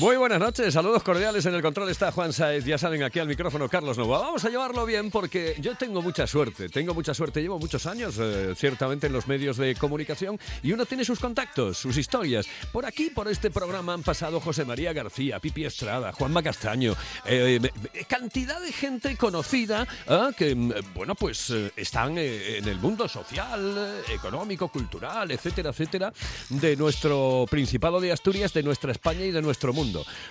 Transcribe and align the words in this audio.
Muy 0.00 0.16
buenas 0.16 0.40
noches, 0.40 0.74
saludos 0.74 1.04
cordiales. 1.04 1.46
En 1.46 1.54
el 1.54 1.62
control 1.62 1.88
está 1.88 2.10
Juan 2.10 2.32
Saez, 2.32 2.64
ya 2.64 2.76
saben 2.78 3.04
aquí 3.04 3.20
al 3.20 3.28
micrófono 3.28 3.68
Carlos 3.68 3.96
Novoa. 3.96 4.22
Vamos 4.22 4.44
a 4.44 4.50
llevarlo 4.50 4.84
bien 4.84 5.08
porque 5.08 5.54
yo 5.60 5.76
tengo 5.76 6.02
mucha 6.02 6.26
suerte, 6.26 6.68
tengo 6.68 6.94
mucha 6.94 7.14
suerte. 7.14 7.40
Llevo 7.40 7.60
muchos 7.60 7.86
años, 7.86 8.16
eh, 8.18 8.54
ciertamente, 8.56 9.06
en 9.06 9.12
los 9.12 9.28
medios 9.28 9.56
de 9.56 9.76
comunicación 9.76 10.36
y 10.64 10.72
uno 10.72 10.84
tiene 10.84 11.04
sus 11.04 11.20
contactos, 11.20 11.78
sus 11.78 11.96
historias. 11.96 12.48
Por 12.72 12.86
aquí, 12.86 13.10
por 13.10 13.28
este 13.28 13.52
programa, 13.52 13.94
han 13.94 14.02
pasado 14.02 14.40
José 14.40 14.64
María 14.64 14.92
García, 14.92 15.38
Pipi 15.38 15.64
Estrada, 15.64 16.12
Juanma 16.12 16.42
Castaño, 16.42 16.96
eh, 17.24 17.60
eh, 17.62 18.04
cantidad 18.08 18.60
de 18.60 18.72
gente 18.72 19.16
conocida 19.16 19.86
ah, 20.08 20.30
que, 20.36 20.56
mm, 20.56 20.72
bueno, 20.92 21.14
pues 21.14 21.52
están 21.76 22.18
en 22.18 22.66
el 22.66 22.80
mundo 22.80 23.06
social, 23.06 24.02
económico, 24.12 24.66
cultural, 24.66 25.30
etcétera, 25.30 25.70
etcétera, 25.70 26.12
de 26.48 26.74
nuestro 26.74 27.46
Principado 27.48 28.00
de 28.00 28.10
Asturias, 28.10 28.52
de 28.52 28.64
nuestra 28.64 28.90
España 28.90 29.24
y 29.24 29.30
de 29.30 29.40
nuestro 29.40 29.72
mundo. 29.72 29.83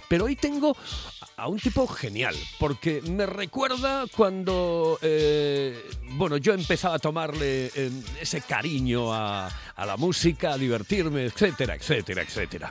Pero 0.07 0.25
hoy 0.25 0.35
tengo 0.35 0.75
a 1.35 1.47
un 1.47 1.59
tipo 1.59 1.87
genial, 1.87 2.35
porque 2.59 3.01
me 3.01 3.25
recuerda 3.25 4.05
cuando, 4.15 4.99
eh, 5.01 5.89
bueno, 6.11 6.37
yo 6.37 6.53
empezaba 6.53 6.95
a 6.95 6.99
tomarle 6.99 7.71
eh, 7.75 7.91
ese 8.21 8.41
cariño 8.41 9.13
a, 9.13 9.47
a 9.47 9.85
la 9.85 9.97
música, 9.97 10.53
a 10.53 10.57
divertirme, 10.57 11.25
etcétera, 11.25 11.75
etcétera, 11.75 12.21
etcétera. 12.21 12.69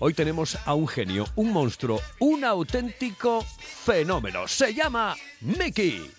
Hoy 0.00 0.14
tenemos 0.14 0.56
a 0.64 0.74
un 0.74 0.88
genio, 0.88 1.26
un 1.36 1.52
monstruo, 1.52 2.00
un 2.20 2.44
auténtico 2.44 3.44
fenómeno. 3.58 4.48
Se 4.48 4.74
llama 4.74 5.16
Mickey. 5.40 6.10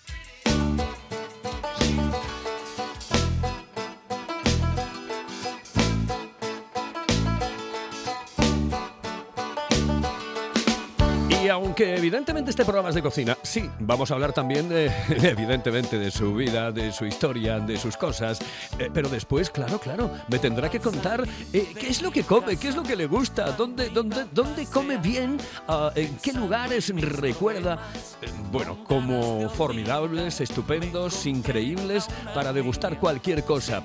Aunque 11.80 11.96
evidentemente 11.96 12.50
este 12.50 12.62
programa 12.62 12.90
es 12.90 12.94
de 12.94 13.00
cocina, 13.00 13.38
sí, 13.40 13.70
vamos 13.78 14.10
a 14.10 14.14
hablar 14.14 14.34
también 14.34 14.68
de, 14.68 14.92
evidentemente, 15.08 15.98
de 15.98 16.10
su 16.10 16.34
vida, 16.34 16.70
de 16.70 16.92
su 16.92 17.06
historia, 17.06 17.58
de 17.58 17.78
sus 17.78 17.96
cosas. 17.96 18.38
Eh, 18.78 18.90
pero 18.92 19.08
después, 19.08 19.48
claro, 19.48 19.78
claro, 19.78 20.10
me 20.28 20.38
tendrá 20.38 20.68
que 20.68 20.78
contar 20.78 21.26
eh, 21.54 21.72
qué 21.78 21.88
es 21.88 22.02
lo 22.02 22.10
que 22.10 22.24
come, 22.24 22.58
qué 22.58 22.68
es 22.68 22.76
lo 22.76 22.82
que 22.82 22.96
le 22.96 23.06
gusta, 23.06 23.52
dónde, 23.52 23.88
dónde, 23.88 24.26
dónde 24.30 24.66
come 24.66 24.98
bien, 24.98 25.38
ah, 25.68 25.90
en 25.94 26.18
qué 26.18 26.34
lugares 26.34 26.92
recuerda, 26.94 27.78
eh, 28.20 28.28
bueno, 28.52 28.84
como 28.84 29.48
formidables, 29.48 30.42
estupendos, 30.42 31.24
increíbles, 31.24 32.08
para 32.34 32.52
degustar 32.52 32.98
cualquier 33.00 33.42
cosa. 33.42 33.82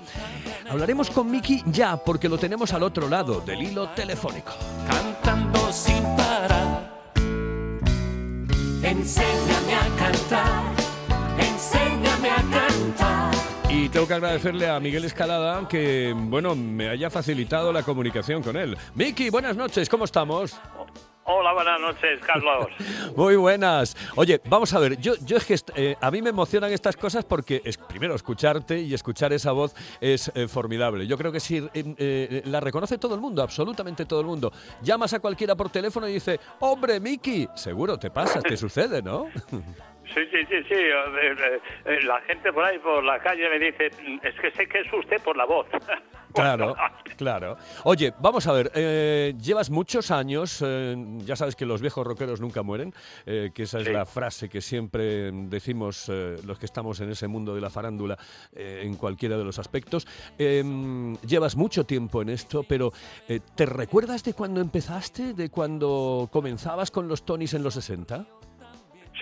Hablaremos 0.69 1.09
con 1.09 1.31
Miki 1.31 1.63
ya, 1.67 1.95
porque 1.95 2.27
lo 2.27 2.37
tenemos 2.37 2.73
al 2.73 2.83
otro 2.83 3.07
lado 3.07 3.39
del 3.39 3.63
hilo 3.63 3.87
telefónico. 3.91 4.51
Cantando 4.85 5.71
sin. 5.71 6.04
Enséñame 8.85 9.73
a 9.73 9.87
cantar, 9.97 10.63
enséñame 11.39 12.29
a 12.29 12.35
cantar. 12.35 13.33
Y 13.67 13.89
tengo 13.89 14.07
que 14.07 14.13
agradecerle 14.13 14.69
a 14.69 14.79
Miguel 14.79 15.05
Escalada 15.05 15.67
que, 15.67 16.13
bueno, 16.15 16.53
me 16.53 16.89
haya 16.89 17.09
facilitado 17.09 17.73
la 17.73 17.81
comunicación 17.81 18.43
con 18.43 18.55
él. 18.55 18.77
Miki, 18.93 19.31
buenas 19.31 19.55
noches, 19.55 19.89
¿cómo 19.89 20.05
estamos? 20.05 20.55
Hola, 21.27 21.53
buenas 21.53 21.81
noches, 21.81 22.19
Carlos. 22.23 22.67
Muy 23.15 23.35
buenas. 23.35 23.97
Oye, 24.15 24.39
vamos 24.45 24.71
a 24.75 24.79
ver, 24.79 24.97
yo, 24.97 25.15
yo 25.25 25.37
es 25.37 25.45
que 25.45 25.57
eh, 25.75 25.95
a 25.99 26.11
mí 26.11 26.21
me 26.21 26.29
emocionan 26.29 26.71
estas 26.71 26.95
cosas 26.95 27.25
porque 27.25 27.63
es, 27.65 27.77
primero 27.77 28.13
escucharte 28.13 28.79
y 28.79 28.93
escuchar 28.93 29.33
esa 29.33 29.51
voz 29.51 29.73
es 29.99 30.31
eh, 30.35 30.47
formidable. 30.47 31.07
Yo 31.07 31.17
creo 31.17 31.31
que 31.31 31.39
si 31.39 31.67
eh, 31.73 32.43
la 32.45 32.59
reconoce 32.59 32.99
todo 32.99 33.15
el 33.15 33.21
mundo, 33.21 33.41
absolutamente 33.41 34.05
todo 34.05 34.19
el 34.19 34.27
mundo. 34.27 34.51
Llamas 34.83 35.13
a 35.13 35.19
cualquiera 35.19 35.55
por 35.55 35.71
teléfono 35.71 36.07
y 36.07 36.13
dice, 36.13 36.39
hombre, 36.59 36.99
Miki, 36.99 37.49
seguro 37.55 37.97
te 37.97 38.11
pasa, 38.11 38.39
te 38.39 38.55
sucede, 38.65 39.01
¿no? 39.01 39.25
Sí, 40.13 40.21
sí, 40.31 40.37
sí, 40.49 40.63
sí. 40.69 40.75
La 42.05 42.21
gente 42.21 42.53
por 42.53 42.63
ahí, 42.63 42.77
por 42.79 43.03
la 43.03 43.19
calle, 43.19 43.49
me 43.49 43.59
dice, 43.59 43.87
es 44.23 44.35
que 44.39 44.51
sé 44.51 44.67
que 44.67 44.79
es 44.81 44.93
usted 44.93 45.21
por 45.23 45.35
la 45.37 45.45
voz. 45.45 45.67
Claro, 46.35 46.75
claro. 47.15 47.55
Oye, 47.85 48.11
vamos 48.19 48.45
a 48.45 48.51
ver, 48.51 48.69
eh, 48.75 49.33
llevas 49.41 49.69
muchos 49.69 50.11
años, 50.11 50.61
eh, 50.67 50.93
ya 51.19 51.37
sabes 51.37 51.55
que 51.55 51.65
los 51.65 51.79
viejos 51.79 52.05
rockeros 52.05 52.41
nunca 52.41 52.61
mueren, 52.61 52.93
eh, 53.25 53.51
que 53.55 53.63
esa 53.63 53.79
es 53.79 53.85
Sí. 53.85 53.93
la 53.93 54.05
frase 54.05 54.49
que 54.49 54.59
siempre 54.59 55.31
decimos 55.31 56.09
eh, 56.09 56.35
los 56.45 56.59
que 56.59 56.65
estamos 56.65 56.99
en 56.99 57.09
ese 57.09 57.29
mundo 57.29 57.55
de 57.55 57.61
la 57.61 57.69
farándula 57.69 58.17
eh, 58.53 58.81
en 58.83 58.95
cualquiera 58.95 59.37
de 59.37 59.45
los 59.45 59.59
aspectos. 59.59 60.05
Eh, 60.37 60.61
llevas 61.25 61.55
mucho 61.55 61.85
tiempo 61.85 62.21
en 62.21 62.27
esto, 62.27 62.63
pero 62.63 62.91
eh, 63.29 63.39
¿te 63.55 63.65
recuerdas 63.65 64.21
de 64.25 64.33
cuando 64.33 64.59
empezaste, 64.59 65.35
de 65.35 65.49
cuando 65.49 66.27
comenzabas 66.33 66.91
con 66.91 67.07
los 67.07 67.23
Tonys 67.23 67.53
en 67.53 67.63
los 67.63 67.75
60? 67.75 68.25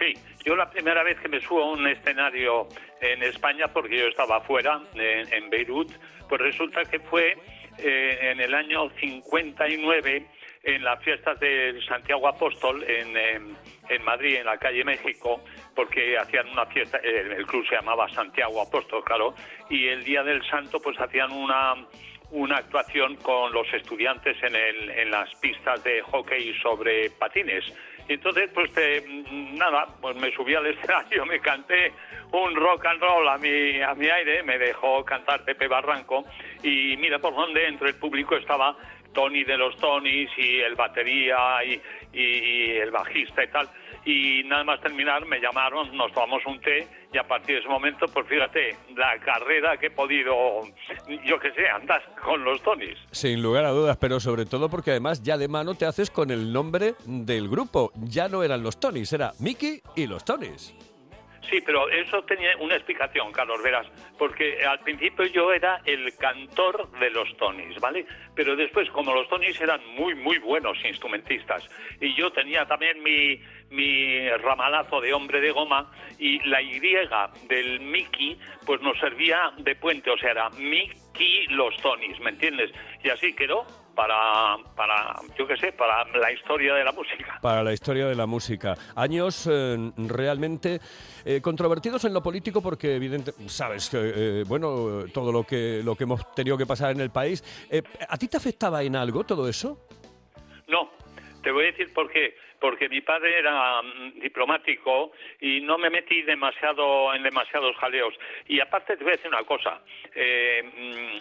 Sí, 0.03 0.14
yo 0.44 0.56
la 0.56 0.69
primera 0.69 1.02
vez 1.02 1.18
que 1.22 1.30
me 1.30 1.40
subo 1.40 1.64
a 1.64 1.72
un 1.72 1.88
escenario 1.88 2.68
en 3.00 3.24
España, 3.24 3.68
porque 3.69 3.97
yo 3.97 4.08
estaba 4.08 4.38
afuera, 4.38 4.81
en, 4.96 5.50
Beirut, 5.50 5.91
pues 6.28 6.41
resulta 6.41 6.84
que 6.84 7.00
fue 7.00 7.38
eh, 7.78 8.19
en 8.22 8.42
el 8.42 8.53
año 8.53 8.90
59 9.00 10.28
en 10.63 10.84
las 10.84 11.02
fiestas 11.03 11.40
de 11.40 11.80
Santiago 11.88 12.28
Apóstol 12.28 12.84
en, 12.86 13.16
en 13.90 14.03
Madrid, 14.03 14.38
en 14.38 14.46
la 14.46 14.58
calle 14.58 14.84
México, 14.84 15.42
porque 15.74 16.18
hacían 16.18 16.50
una 16.50 16.66
fiesta, 16.66 16.97
eh, 16.97 17.36
el 17.38 17.46
club 17.46 17.66
se 17.68 17.75
llamaba 17.75 18.09
Santiago 18.09 18.62
Apóstol, 18.62 19.03
claro, 19.06 19.36
y 19.69 19.88
el 19.88 20.03
Día 20.03 20.24
del 20.24 20.44
Santo 20.50 20.81
pues 20.81 21.00
hacían 21.00 21.31
una 21.31 21.75
una 22.34 22.58
actuación 22.58 23.16
con 23.18 23.53
los 23.53 23.72
estudiantes 23.74 24.36
en, 24.42 24.56
el, 24.56 24.90
en 24.90 25.12
las 25.12 25.34
pistas 25.36 25.84
de 25.84 26.02
hockey 26.02 26.52
sobre 26.62 27.12
patines. 27.12 27.63
Y 28.08 28.14
entonces, 28.14 28.50
pues 28.53 28.69
eh, 28.78 29.03
nada, 29.53 29.88
pues 30.02 30.16
me 30.18 30.31
subí 30.34 30.53
al 30.56 30.66
escenario, 30.68 31.25
me 31.25 31.40
canté 31.40 31.94
un 32.31 32.56
rock 32.56 32.86
and 32.86 33.02
roll 33.02 33.28
a 33.30 33.38
mi, 33.38 33.81
a 33.81 33.94
mi 33.96 34.09
aire, 34.09 34.44
me 34.44 34.58
dejó 34.58 35.06
cantar 35.06 35.44
Pepe 35.46 35.68
Barranco 35.68 36.25
y 36.63 36.97
mira 36.97 37.19
por 37.19 37.34
dónde 37.36 37.68
entre 37.68 37.90
el 37.90 37.96
público 37.96 38.36
estaba 38.36 38.75
Tony 39.13 39.44
de 39.44 39.58
los 39.58 39.78
Tonys 39.78 40.30
y 40.38 40.59
el 40.62 40.75
batería 40.75 41.63
y- 41.63 41.80
y 42.13 42.72
el 42.78 42.90
bajista 42.92 43.44
y 43.44 43.47
tal. 43.47 43.69
Y 44.06 44.44
nada 44.46 44.64
más 44.64 44.81
terminar 44.81 45.25
me 45.25 45.40
llamaron, 45.40 45.96
nos 45.96 46.12
tomamos 46.12 46.46
un 46.46 46.59
té 46.59 46.88
y 47.14 47.18
a 47.18 47.24
partir 47.24 47.56
de 47.56 47.62
ese 47.62 47.69
momento, 47.69 48.06
pues 48.08 48.28
fíjate, 48.28 48.75
la 48.96 49.18
carrera 49.19 49.78
que 49.78 49.88
he 49.88 49.91
podido, 49.91 50.34
yo 51.25 51.40
qué 51.40 51.52
sé, 51.53 51.69
andar 51.69 52.03
con 52.24 52.44
los 52.44 52.62
Tonys. 52.63 52.97
Sin 53.12 53.42
lugar 53.42 53.66
a 53.66 53.69
dudas, 53.69 53.97
pero 53.97 54.19
sobre 54.19 54.46
todo 54.46 54.69
porque 54.69 54.92
además 54.92 55.22
ya 55.22 55.38
de 55.38 55.47
mano 55.47 55.75
te 55.75 55.86
haces 55.86 56.09
con 56.09 56.31
el 56.31 56.52
nombre 56.52 56.96
del 57.06 57.50
grupo. 57.50 57.92
Ya 57.96 58.28
no 58.28 58.44
eran 58.44 58.63
los 58.63 58.80
Tonys, 58.80 59.13
era 59.13 59.34
Mickey 59.40 59.81
y 59.96 60.08
los 60.08 60.25
Tonys. 60.25 60.74
Sí, 61.50 61.59
pero 61.66 61.90
eso 61.90 62.24
tenía 62.24 62.56
una 62.58 62.76
explicación, 62.76 63.31
Carlos 63.31 63.62
Veras, 63.62 63.88
porque 64.18 64.66
al 64.66 64.80
principio 64.80 65.26
yo 65.26 65.52
era 65.52 65.81
el 65.86 66.16
cantor 66.18 66.90
de 67.00 67.09
los 67.09 67.36
Tonys, 67.38 67.80
¿vale? 67.80 68.06
Pero 68.34 68.56
después, 68.56 68.90
como 68.92 69.14
los 69.14 69.28
Tonys 69.28 69.59
eran 69.59 69.81
muy, 69.96 70.16
muy 70.16 70.38
buenos 70.40 70.78
instrumentistas, 70.86 71.70
y 72.00 72.16
yo 72.16 72.31
tenía 72.31 72.66
también 72.66 73.04
mi, 73.04 73.42
mi 73.70 74.30
ramalazo 74.30 75.02
de 75.02 75.14
hombre 75.14 75.42
de 75.42 75.52
goma, 75.52 75.92
y 76.18 76.40
la 76.48 76.62
Y 76.62 76.80
del 77.50 77.81
Mickey, 77.81 78.40
pues 78.66 78.81
nos 78.81 78.98
servía 79.00 79.52
de 79.58 79.75
puente, 79.75 80.10
o 80.12 80.18
sea, 80.18 80.31
era 80.31 80.50
Mickey 80.52 81.48
los 81.50 81.75
Tonys, 81.78 82.20
¿me 82.22 82.30
entiendes? 82.30 82.72
Y 83.04 83.10
así 83.10 83.36
quedó 83.36 83.66
para, 83.96 84.58
para 84.76 85.16
yo 85.38 85.48
qué 85.48 85.58
sé, 85.58 85.72
para 85.74 86.06
la 86.18 86.31
historia 86.31 86.74
de 86.76 86.84
la 86.84 86.92
música. 86.92 87.40
Para 87.42 87.64
la 87.64 87.74
historia 87.74 88.08
de 88.08 88.16
la 88.16 88.26
música. 88.26 88.76
Años 88.96 89.48
eh, 89.52 89.92
realmente 89.98 90.80
eh, 91.25 91.42
controvertidos 91.42 92.06
en 92.06 92.13
lo 92.13 92.22
político 92.22 92.62
porque, 92.62 92.95
evidente, 92.95 93.34
sabes 93.48 93.90
que, 93.90 93.98
eh, 94.00 94.44
bueno, 94.48 95.06
todo 95.13 95.31
lo 95.31 95.44
que, 95.44 95.81
lo 95.84 95.95
que 95.95 96.04
hemos 96.04 96.34
tenido 96.34 96.57
que 96.57 96.66
pasar 96.66 96.92
en 96.92 97.01
el 97.01 97.12
país. 97.12 97.44
¿A 98.10 98.18
ti 98.18 98.28
te 98.28 98.38
afectaba 98.38 98.84
en 98.84 98.95
algo 98.95 99.24
todo 99.24 99.48
eso? 99.48 99.88
No, 100.68 100.89
te 101.42 101.51
voy 101.51 101.66
a 101.66 101.68
decir 101.68 101.94
por 101.94 102.12
qué. 102.12 102.36
Porque 102.63 102.88
mi 102.88 103.01
padre 103.01 103.39
era 103.39 103.81
mm, 103.81 104.21
diplomático 104.21 105.12
y 105.42 105.60
no 105.60 105.77
me 105.77 105.89
metí 105.89 106.21
demasiado 106.21 107.13
en 107.13 107.21
demasiados 107.21 107.75
jaleos. 107.75 108.18
Y 108.48 108.62
aparte 108.62 108.95
te 108.95 109.04
voy 109.04 109.12
a 109.12 109.15
decir 109.18 109.27
una 109.27 109.44
cosa. 109.44 109.81
Eh, 110.15 110.63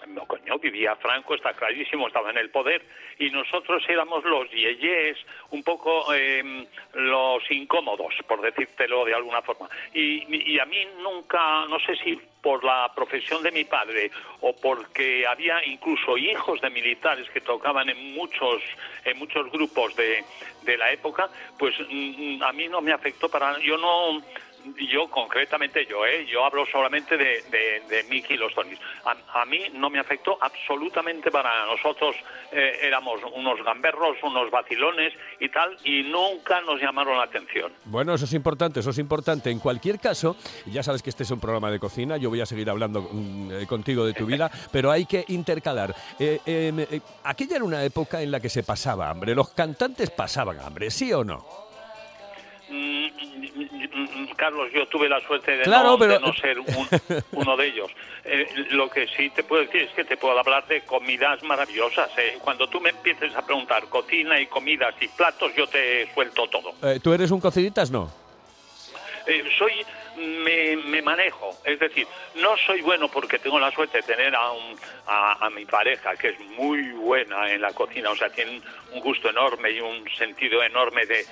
mm, 0.07 0.19
coño, 0.19 0.57
vivía 0.61 0.95
Franco, 0.95 1.35
está 1.35 1.53
clarísimo, 1.55 2.07
estaba 2.07 2.31
en 2.31 2.39
el 2.39 2.51
poder. 2.51 2.83
Y 3.19 3.31
nosotros 3.31 3.83
éramos 3.89 4.23
los 4.23 4.49
yeyes, 4.53 5.19
un 5.51 5.65
poco 5.65 6.15
eh, 6.15 6.65
los 6.95 7.51
incómodos, 7.51 8.15
por 8.29 8.41
decírtelo 8.41 9.05
de 9.05 9.15
alguna 9.15 9.43
forma. 9.43 9.69
Y, 9.93 10.53
y 10.53 10.61
a 10.61 10.65
mí 10.65 10.87
nunca, 11.03 11.67
no 11.67 11.81
sé 11.81 11.97
si 11.97 12.21
por 12.43 12.65
la 12.65 12.93
profesión 12.95 13.43
de 13.43 13.53
mi 13.53 13.65
padre 13.65 14.11
o 14.41 14.53
porque 14.55 15.25
había 15.27 15.65
incluso 15.65 16.19
hijos 16.19 16.61
de 16.61 16.71
militares 16.71 17.31
que 17.31 17.41
tocaban 17.41 17.89
en 17.89 18.15
muchos 18.15 18.63
en 19.05 19.17
muchos 19.19 19.51
grupos 19.51 19.95
de, 19.97 20.25
de 20.63 20.77
la 20.77 20.93
época, 20.93 21.29
pues 21.59 21.75
mm, 21.89 22.43
a 22.43 22.53
mí 22.53 22.69
no 22.69 22.81
me 22.81 22.93
afectó 22.93 23.29
para 23.29 23.59
yo 23.61 23.77
no 23.79 24.23
yo 24.91 25.09
concretamente 25.09 25.87
yo, 25.87 26.05
¿eh? 26.07 26.27
yo 26.27 26.45
hablo 26.45 26.65
solamente 26.67 27.17
de, 27.17 27.43
de, 27.51 27.83
de 27.89 28.03
Mickey 28.05 28.37
y 28.37 28.39
los 28.39 28.55
Tonys. 28.55 28.79
A, 29.05 29.41
a 29.43 29.45
mí 29.47 29.61
no 29.75 29.91
me 29.91 29.99
afectó 29.99 30.39
absolutamente 30.41 31.31
para 31.31 31.67
nosotros. 31.67 32.17
eh, 32.53 32.81
éramos 32.83 33.21
unos 33.35 33.63
gamberros, 33.65 34.17
unos 34.23 34.51
vacilones 34.51 35.13
y 35.41 35.49
tal, 35.49 35.77
y 35.85 36.03
nunca 36.03 36.61
nos 36.61 36.81
llamaron 36.81 37.17
la 37.17 37.25
atención. 37.25 37.73
Bueno, 37.87 38.15
eso 38.15 38.25
es 38.27 38.33
importante, 38.35 38.81
eso 38.81 38.91
es 38.91 38.99
importante. 38.99 39.51
En 39.51 39.59
cualquier 39.59 39.99
caso, 39.99 40.37
ya 40.67 40.83
sabes 40.83 41.03
que 41.03 41.11
este 41.11 41.23
es 41.23 41.31
un 41.31 41.41
programa 41.41 41.71
de 41.71 41.79
cocina, 41.79 42.17
yo 42.17 42.29
voy 42.31 42.41
a 42.41 42.47
seguir 42.47 42.69
hablando 42.69 43.09
mm, 43.11 43.53
eh, 43.53 43.67
contigo 43.67 44.05
de 44.05 44.13
tu 44.13 44.27
vida, 44.27 44.51
pero 44.73 44.91
hay 44.91 45.07
que 45.07 45.25
intercalar. 45.29 45.95
Eh, 46.19 46.41
eh, 46.45 46.87
eh, 46.91 47.01
aquella 47.25 47.57
era 47.57 47.65
una 47.65 47.83
época 47.85 48.21
en 48.21 48.31
la 48.31 48.41
que 48.41 48.49
se 48.49 48.63
pasaba 48.63 49.09
hambre, 49.09 49.35
los 49.35 49.51
cantantes 49.51 50.11
pasaban 50.11 50.61
hambre, 50.61 50.91
¿sí 50.91 51.13
o 51.13 51.25
no? 51.25 51.62
Mm, 52.73 53.07
mm, 53.07 54.23
mm, 54.23 54.29
Carlos, 54.37 54.71
yo 54.73 54.87
tuve 54.89 55.07
la 55.09 55.21
suerte 55.21 55.59
de, 55.59 55.63
Claro, 55.65 55.91
no, 55.91 55.99
pero- 55.99 56.15
de 56.15 56.21
no 56.21 56.33
ser 56.33 56.59
un- 56.59 56.67
uno 57.33 57.57
de 57.57 57.67
ellos. 57.67 57.91
Eh, 58.25 58.47
lo 58.71 58.89
que 58.89 59.07
sí 59.09 59.29
te 59.31 59.43
puedo 59.45 59.63
decir 59.63 59.83
es 59.83 59.91
que 59.91 60.05
te 60.05 60.17
puedo 60.17 60.39
hablar 60.39 60.67
de 60.69 60.81
comidas 60.83 61.43
maravillosas. 61.43 62.11
¿eh? 62.17 62.39
Cuando 62.41 62.67
tú 62.69 62.81
me 62.81 62.91
empieces 62.91 63.35
a 63.37 63.45
preguntar 63.45 63.85
cocina 63.89 64.41
y 64.41 64.47
comidas 64.47 64.95
y 65.01 65.09
platos, 65.09 65.53
yo 65.55 65.67
te 65.67 66.09
suelto 66.15 66.49
todo. 66.49 66.73
Eh, 66.83 66.99
¿Tú 67.03 67.13
eres 67.13 67.31
un 67.31 67.41
cocinitas? 67.41 67.91
No. 67.91 68.11
Soy 69.59 69.73
me, 70.17 70.77
me 70.77 71.03
manejo, 71.03 71.59
es 71.65 71.79
decir, 71.79 72.07
no 72.35 72.57
soy 72.67 72.81
bueno 72.83 73.09
porque 73.09 73.39
tengo 73.39 73.59
la 73.59 73.71
suerte 73.71 73.99
de 73.99 74.03
tener 74.03 74.35
a, 74.35 74.51
un- 74.53 74.79
a, 75.07 75.47
a 75.47 75.51
mi 75.51 75.65
pareja 75.65 76.17
que 76.17 76.29
es 76.29 76.41
muy 76.41 76.91
buena 76.93 77.51
en 77.51 77.61
la 77.63 77.73
cocina, 77.73 78.11
o 78.11 78.17
sea, 78.17 78.31
tiene 78.31 78.61
un 78.93 79.01
gusto 79.01 79.31
enorme 79.31 79.71
y 79.71 79.81
un 79.81 80.09
sentido 80.19 80.63
enorme 80.63 81.07
de, 81.07 81.27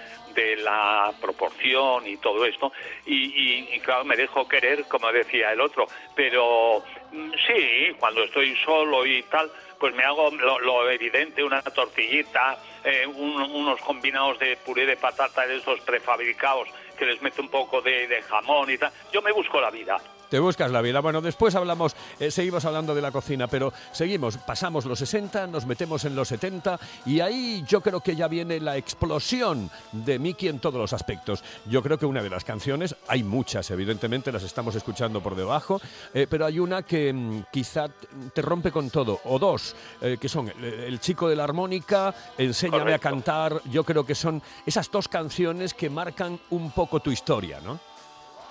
la 0.62 1.12
proporción 1.20 2.06
y 2.06 2.16
todo 2.16 2.44
esto, 2.46 2.72
y, 3.04 3.74
y- 3.74 3.80
claro, 3.80 4.04
me 4.04 4.16
dejo 4.16 4.48
querer, 4.48 4.84
como 4.88 5.10
decía 5.12 5.52
el 5.52 5.60
otro, 5.60 5.86
pero 6.14 6.82
mm, 7.12 7.30
sí, 7.46 7.92
cuando 7.98 8.22
estoy 8.24 8.56
solo 8.64 9.04
y 9.04 9.22
tal, 9.24 9.50
pues 9.78 9.94
me 9.94 10.02
hago 10.04 10.30
lo, 10.30 10.58
lo 10.60 10.88
evidente, 10.90 11.42
una 11.44 11.60
tortillita, 11.62 12.58
eh, 12.84 13.06
un- 13.06 13.42
unos 13.42 13.80
combinados 13.80 14.38
de 14.38 14.56
puré 14.58 14.86
de 14.86 14.96
patata 14.96 15.46
de 15.46 15.56
esos 15.56 15.80
prefabricados 15.80 16.68
que 17.00 17.06
les 17.06 17.22
mete 17.22 17.40
un 17.40 17.48
poco 17.48 17.80
de, 17.80 18.06
de 18.06 18.20
jamón 18.20 18.70
y 18.70 18.76
tal. 18.76 18.92
Yo 19.10 19.22
me 19.22 19.32
busco 19.32 19.58
la 19.58 19.70
vida. 19.70 19.96
Te 20.30 20.38
buscas 20.38 20.70
la 20.70 20.80
vida. 20.80 21.00
Bueno, 21.00 21.20
después 21.20 21.56
hablamos, 21.56 21.96
eh, 22.20 22.30
seguimos 22.30 22.64
hablando 22.64 22.94
de 22.94 23.02
la 23.02 23.10
cocina, 23.10 23.48
pero 23.48 23.72
seguimos, 23.90 24.36
pasamos 24.38 24.84
los 24.84 25.00
60, 25.00 25.48
nos 25.48 25.66
metemos 25.66 26.04
en 26.04 26.14
los 26.14 26.28
70 26.28 26.78
y 27.04 27.18
ahí 27.18 27.64
yo 27.66 27.80
creo 27.80 28.00
que 28.00 28.14
ya 28.14 28.28
viene 28.28 28.60
la 28.60 28.76
explosión 28.76 29.68
de 29.90 30.20
Mickey 30.20 30.48
en 30.48 30.60
todos 30.60 30.80
los 30.80 30.92
aspectos. 30.92 31.42
Yo 31.66 31.82
creo 31.82 31.98
que 31.98 32.06
una 32.06 32.22
de 32.22 32.30
las 32.30 32.44
canciones, 32.44 32.94
hay 33.08 33.24
muchas, 33.24 33.70
evidentemente 33.72 34.30
las 34.30 34.44
estamos 34.44 34.76
escuchando 34.76 35.20
por 35.20 35.34
debajo, 35.34 35.80
eh, 36.14 36.28
pero 36.30 36.46
hay 36.46 36.60
una 36.60 36.84
que 36.84 37.12
mm, 37.12 37.44
quizá 37.50 37.88
te 38.32 38.42
rompe 38.42 38.70
con 38.70 38.88
todo, 38.88 39.20
o 39.24 39.38
dos, 39.38 39.74
eh, 40.00 40.16
que 40.20 40.28
son 40.28 40.48
el, 40.48 40.64
el 40.64 41.00
chico 41.00 41.28
de 41.28 41.34
la 41.34 41.44
armónica, 41.44 42.14
Enséñame 42.38 42.84
Correcto. 42.84 43.08
a 43.08 43.10
cantar, 43.10 43.62
yo 43.70 43.82
creo 43.84 44.06
que 44.06 44.14
son 44.14 44.40
esas 44.64 44.90
dos 44.90 45.08
canciones 45.08 45.74
que 45.74 45.90
marcan 45.90 46.38
un 46.50 46.70
poco 46.70 47.00
tu 47.00 47.10
historia, 47.10 47.60
¿no? 47.60 47.80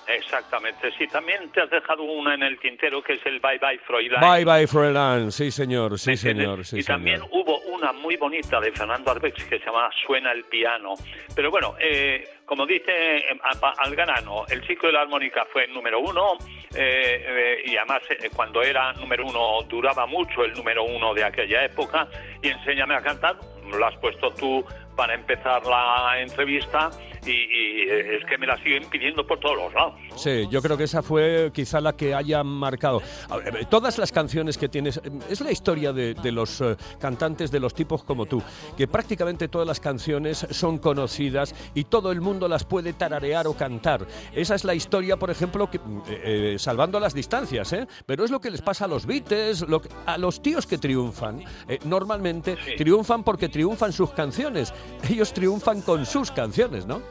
Exactamente. 0.10 0.92
Sí, 0.98 1.08
también 1.08 1.50
te 1.52 1.62
has 1.62 1.70
dejado 1.70 2.04
una 2.04 2.34
en 2.34 2.44
el 2.44 2.60
tintero 2.60 3.02
que 3.02 3.14
es 3.14 3.26
el 3.26 3.40
Bye 3.40 3.60
Bye 3.60 3.80
Fräulein. 3.80 4.20
Bye 4.20 4.44
bye 4.46 4.68
Froilán, 4.68 5.32
sí 5.32 5.52
señor, 5.52 6.00
sí 6.00 6.18
señor, 6.18 6.66
sí 6.66 6.80
y 6.80 6.84
también 6.84 7.20
señor. 7.22 7.30
hubo 7.34 7.60
una 7.76 7.92
muy 7.94 8.16
bonita 8.18 8.60
de 8.60 8.72
Fernando 8.72 9.12
Arbex 9.12 9.44
que 9.46 9.60
se 9.60 9.66
llama 9.66 9.90
Suena 10.06 10.32
el 10.32 10.44
piano. 10.46 10.96
Pero 11.36 11.52
bueno, 11.52 11.76
eh, 11.80 12.28
como 12.46 12.66
dice 12.66 13.18
eh, 13.18 13.40
a- 13.44 13.74
al 13.78 13.96
grano, 13.96 14.46
el 14.50 14.62
chico 14.66 14.88
de 14.88 14.94
la 14.94 15.02
armónica 15.02 15.46
fue 15.52 15.66
el 15.66 15.74
número 15.74 16.00
uno 16.00 16.34
eh, 16.76 17.26
eh, 17.28 17.62
y 17.66 17.78
además 17.78 18.02
eh, 18.10 18.30
cuando 18.36 18.62
era 18.64 18.92
número 18.94 19.26
uno 19.26 19.62
duraba 19.68 20.06
mucho 20.06 20.44
el 20.44 20.54
número 20.54 20.84
uno 20.84 21.14
de 21.14 21.24
aquella 21.24 21.64
época 21.66 22.08
y 22.42 22.50
enséñame 22.50 22.96
a 22.96 23.02
cantar, 23.02 23.36
lo 23.72 23.86
has 23.86 23.96
puesto 23.98 24.32
tú 24.34 24.66
para 25.00 25.14
empezar 25.16 25.66
la 25.66 26.20
entrevista 26.22 26.90
y, 27.26 27.30
y, 27.32 27.90
eh, 27.90 28.18
es 28.18 28.26
que 28.26 28.38
me 28.38 28.46
la 28.46 28.58
siguen 28.62 28.84
pidiendo 28.90 29.26
por 29.26 29.40
todos 29.40 29.56
los 29.56 29.74
lados. 29.74 29.94
¿no? 30.10 30.18
Sí, 30.18 30.46
yo 30.52 30.62
creo 30.62 30.76
que 30.78 30.84
esa 30.84 31.02
fue 31.02 31.52
quizá 31.54 31.80
la 31.80 31.94
que 31.96 32.14
haya 32.14 32.44
marcado. 32.44 33.02
Ver, 33.46 33.66
todas 33.68 33.98
las 33.98 34.12
canciones 34.12 34.58
que 34.58 34.68
tienes, 34.68 34.98
eh, 34.98 35.04
es 35.30 35.40
la 35.40 35.54
historia 35.54 35.94
de, 35.94 36.16
de 36.16 36.32
los 36.34 36.60
eh, 36.60 36.76
cantantes, 37.00 37.50
de 37.50 37.62
los 37.62 37.74
tipos 37.74 38.04
como 38.04 38.26
tú, 38.26 38.44
que 38.76 38.90
prácticamente 38.90 39.48
todas 39.48 39.66
las 39.66 39.80
canciones 39.80 40.46
son 40.50 40.78
conocidas 40.80 41.56
y 41.74 41.86
todo 41.86 42.12
el 42.12 42.20
mundo 42.20 42.50
las 42.50 42.66
puede 42.66 42.92
tararear 42.92 43.48
o 43.48 43.54
cantar. 43.54 44.06
Esa 44.34 44.56
es 44.56 44.66
la 44.66 44.74
historia, 44.76 45.16
por 45.16 45.30
ejemplo, 45.30 45.72
que, 45.72 45.78
eh, 45.78 45.82
eh, 46.10 46.56
salvando 46.60 47.00
las 47.00 47.14
distancias, 47.14 47.72
¿eh? 47.72 47.88
pero 48.06 48.26
es 48.26 48.32
lo 48.32 48.42
que 48.42 48.50
les 48.52 48.62
pasa 48.62 48.84
a 48.84 48.88
los 48.90 49.06
Beatles, 49.06 49.62
lo 49.62 49.82
que- 49.82 49.88
a 50.06 50.18
los 50.18 50.42
tíos 50.42 50.68
que 50.68 50.78
triunfan. 50.78 51.42
normalmente 51.86 52.58
Sí. 52.66 52.76
triunfan 52.78 53.24
porque 53.24 53.48
triunfan 53.48 53.94
sus 53.94 54.12
canciones. 54.12 54.74
Ellos 55.10 55.34
triunfan 55.34 55.82
con 55.82 56.06
sus 56.06 56.32
canciones, 56.32 56.86
¿no? 56.86 57.02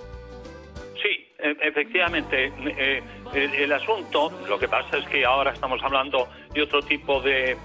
Sí, 1.03 1.27
e- 1.39 1.57
efectivamente. 1.63 2.53
eh, 2.67 3.03
el, 3.35 3.55
el 3.55 3.73
asunto, 3.73 4.31
lo 4.49 4.59
que 4.59 4.69
pasa 4.69 4.99
es 4.99 5.07
que 5.09 5.25
ahora 5.25 5.53
estamos 5.53 5.83
hablando 5.83 6.29
de 6.55 6.63
otro 6.63 6.81
tipo 6.83 7.21
de, 7.21 7.57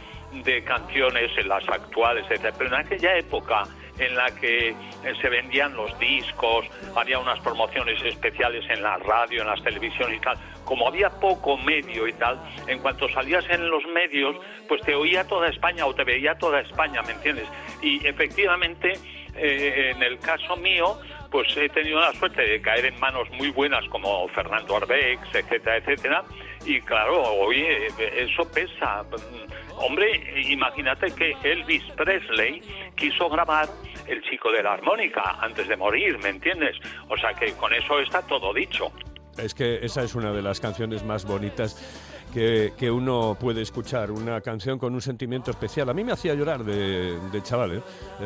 de 0.44 0.64
canciones, 0.64 1.32
las 1.46 1.68
actuales, 1.70 2.26
etc. 2.30 2.54
Pero 2.58 2.70
en 2.76 2.86
aquella 2.86 3.18
época 3.18 3.64
en 4.00 4.16
la 4.16 4.26
que 4.34 4.70
eh, 4.70 4.76
se 5.22 5.30
vendían 5.30 5.76
los 5.76 5.98
discos, 6.00 6.66
había 6.96 7.20
unas 7.20 7.40
promociones 7.42 8.02
especiales 8.04 8.68
en 8.70 8.82
la 8.82 8.98
radio, 8.98 9.42
en 9.42 9.48
las 9.48 9.62
televisiones 9.64 10.18
y 10.18 10.20
tal. 10.20 10.36
Como 10.66 10.88
había 10.88 11.10
poco 11.12 11.58
medio 11.58 12.08
y 12.08 12.14
tal, 12.14 12.40
en 12.68 12.80
cuanto 12.80 13.08
salías 13.10 13.46
en 13.50 13.70
los 13.70 13.86
medios, 13.86 14.36
pues 14.68 14.82
te 14.82 14.96
oía 14.96 15.28
toda 15.28 15.48
España 15.50 15.86
o 15.86 15.94
te 15.94 16.04
veía 16.04 16.36
toda 16.40 16.62
España, 16.62 17.02
¿me 17.04 17.12
entiendes? 17.12 17.46
Y 17.84 18.06
efectivamente, 18.08 18.94
eh, 19.36 19.92
en 19.96 20.04
el 20.04 20.20
caso 20.20 20.56
mío, 20.58 20.98
pues 21.32 21.56
he 21.58 21.68
tenido 21.70 22.00
la 22.00 22.14
suerte 22.14 22.42
de 22.42 22.62
caer 22.62 22.86
en 22.86 23.00
manos 23.00 23.28
muy 23.32 23.50
buenas 23.50 23.84
como 23.90 24.28
Fernando 24.30 24.78
Arbex, 24.78 25.34
etcétera, 25.34 25.78
etcétera. 25.78 26.24
Y 26.66 26.80
claro, 26.82 27.22
oye, 27.24 27.88
eso 28.16 28.50
pesa. 28.52 29.04
Hombre, 29.78 30.42
imagínate 30.50 31.08
que 31.16 31.36
Elvis 31.44 31.84
Presley 31.96 32.62
quiso 32.96 33.30
grabar 33.30 33.68
El 34.08 34.22
chico 34.24 34.52
de 34.52 34.62
la 34.62 34.74
armónica 34.74 35.38
antes 35.40 35.68
de 35.68 35.78
morir, 35.78 36.20
¿me 36.20 36.30
entiendes? 36.30 36.76
O 37.10 37.18
sea 37.18 37.34
que 37.34 37.54
con 37.54 37.74
eso 37.74 38.00
está 38.00 38.22
todo 38.22 38.54
dicho. 38.54 38.92
Es 39.38 39.54
que 39.56 39.80
esa 39.82 40.04
es 40.04 40.14
una 40.14 40.32
de 40.32 40.42
las 40.42 40.60
canciones 40.60 41.04
más 41.04 41.26
bonitas 41.26 42.13
que, 42.34 42.74
que 42.78 42.90
uno 42.90 43.38
puede 43.40 43.62
escuchar, 43.62 44.10
una 44.12 44.42
canción 44.42 44.80
con 44.80 44.94
un 44.94 45.02
sentimiento 45.02 45.52
especial. 45.52 45.90
A 45.90 45.94
mí 45.94 46.04
me 46.04 46.12
hacía 46.12 46.34
llorar 46.34 46.64
de, 46.64 47.20
de 47.32 47.44
chaval, 47.44 47.78
¿eh? 47.78 47.82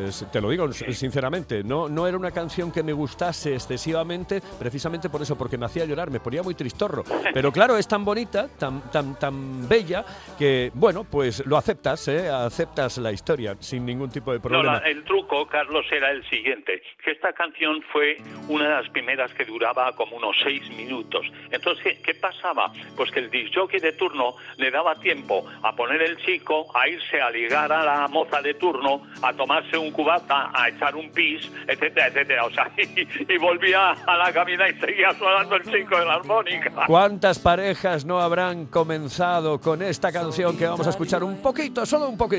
Es- 0.08 0.26
te 0.32 0.40
lo 0.42 0.50
digo 0.50 0.72
sinceramente, 0.72 1.64
no, 1.64 1.90
no 1.90 2.08
era 2.08 2.18
una 2.18 2.32
canción 2.32 2.72
que 2.72 2.84
me 2.84 2.94
gustase 2.94 3.54
excesivamente, 3.56 4.42
precisamente 4.60 5.10
por 5.10 5.22
eso, 5.22 5.38
porque 5.38 5.58
me 5.58 5.66
hacía 5.66 5.86
llorar, 5.86 6.10
me 6.10 6.20
ponía 6.20 6.42
muy 6.44 6.56
tristorro. 6.56 7.04
Pero 7.34 7.52
claro, 7.52 7.78
es 7.78 7.88
tan 7.88 8.06
bonita, 8.06 8.48
tan, 8.58 8.82
tan, 8.92 9.20
tan 9.20 9.68
bella, 9.68 10.06
que 10.38 10.72
bueno, 10.74 11.04
pues 11.04 11.46
lo 11.46 11.58
aceptas, 11.58 12.08
¿eh? 12.08 12.30
aceptas 12.30 12.98
la 13.00 13.12
historia 13.12 13.56
sin 13.60 13.86
ningún 13.86 14.10
tipo 14.10 14.32
de 14.32 14.38
No, 14.38 14.42
problema. 14.44 14.80
la- 14.80 14.88
el 14.88 15.04
truco, 15.04 15.48
Carlos, 15.48 15.86
era 15.92 16.12
el 16.12 16.24
siguiente, 16.30 16.82
que 17.04 17.12
esta 17.12 17.34
canción 17.34 17.82
fue 17.92 18.18
una 18.48 18.64
de 18.66 18.70
las 18.82 18.90
primeras 18.92 19.34
que 19.34 19.44
duraba 19.46 19.92
como 19.94 20.16
unos 20.18 20.36
seis 20.44 20.62
minutos. 20.72 21.26
Entonces, 21.52 21.84
¿qué, 21.84 22.02
qué 22.02 22.14
pasaba? 22.16 22.72
Pues 22.96 23.12
que 23.12 23.20
el 23.20 23.30
disjockey 23.30 23.80
de 23.80 23.92
turno 23.98 24.36
le 24.58 24.72
daba 24.72 24.96
tiempo 24.96 25.46
a 25.62 25.76
poner 25.76 26.02
el 26.02 26.18
chico, 26.18 26.68
a 26.76 26.88
irse 26.88 27.22
a 27.22 27.30
ligar 27.30 27.72
a 27.72 27.84
la 27.84 28.08
moza 28.08 28.42
de 28.42 28.54
turno, 28.54 29.02
a 29.22 29.34
tomarse 29.34 29.78
un 29.78 29.92
cubata, 29.92 30.52
a 30.54 30.70
echar 30.70 30.96
un 30.96 31.12
pis, 31.12 31.52
etcétera, 31.68 32.08
etcétera. 32.08 32.46
O 32.46 32.52
sea, 32.52 32.72
y, 32.78 33.34
y 33.34 33.38
volvía 33.38 33.92
a 33.92 34.16
la 34.18 34.32
cabina 34.32 34.70
y 34.70 34.74
seguía 34.80 35.12
sonando 35.18 35.56
el 35.56 35.64
chico 35.64 36.00
de 36.00 36.06
la 36.06 36.14
armónica. 36.16 36.72
¿Cuántas 36.88 37.40
parejas 37.40 38.06
no 38.06 38.20
habrán 38.22 38.68
comenzado 38.68 39.60
con 39.60 39.82
esta 39.82 40.12
canción 40.12 40.58
que 40.58 40.68
vamos 40.68 40.88
a 40.88 40.92
escuchar 40.92 41.24
un 41.24 41.42
poquito, 41.42 41.86
solo 41.86 42.08
un 42.08 42.18
poquito? 42.18 42.38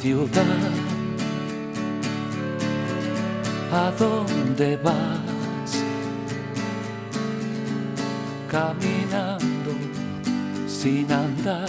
ciudad. 0.00 0.44
¿A 3.72 3.90
dónde 3.98 4.76
vas? 4.78 5.84
Caminando 8.50 9.27
sin 10.78 11.10
andar. 11.10 11.68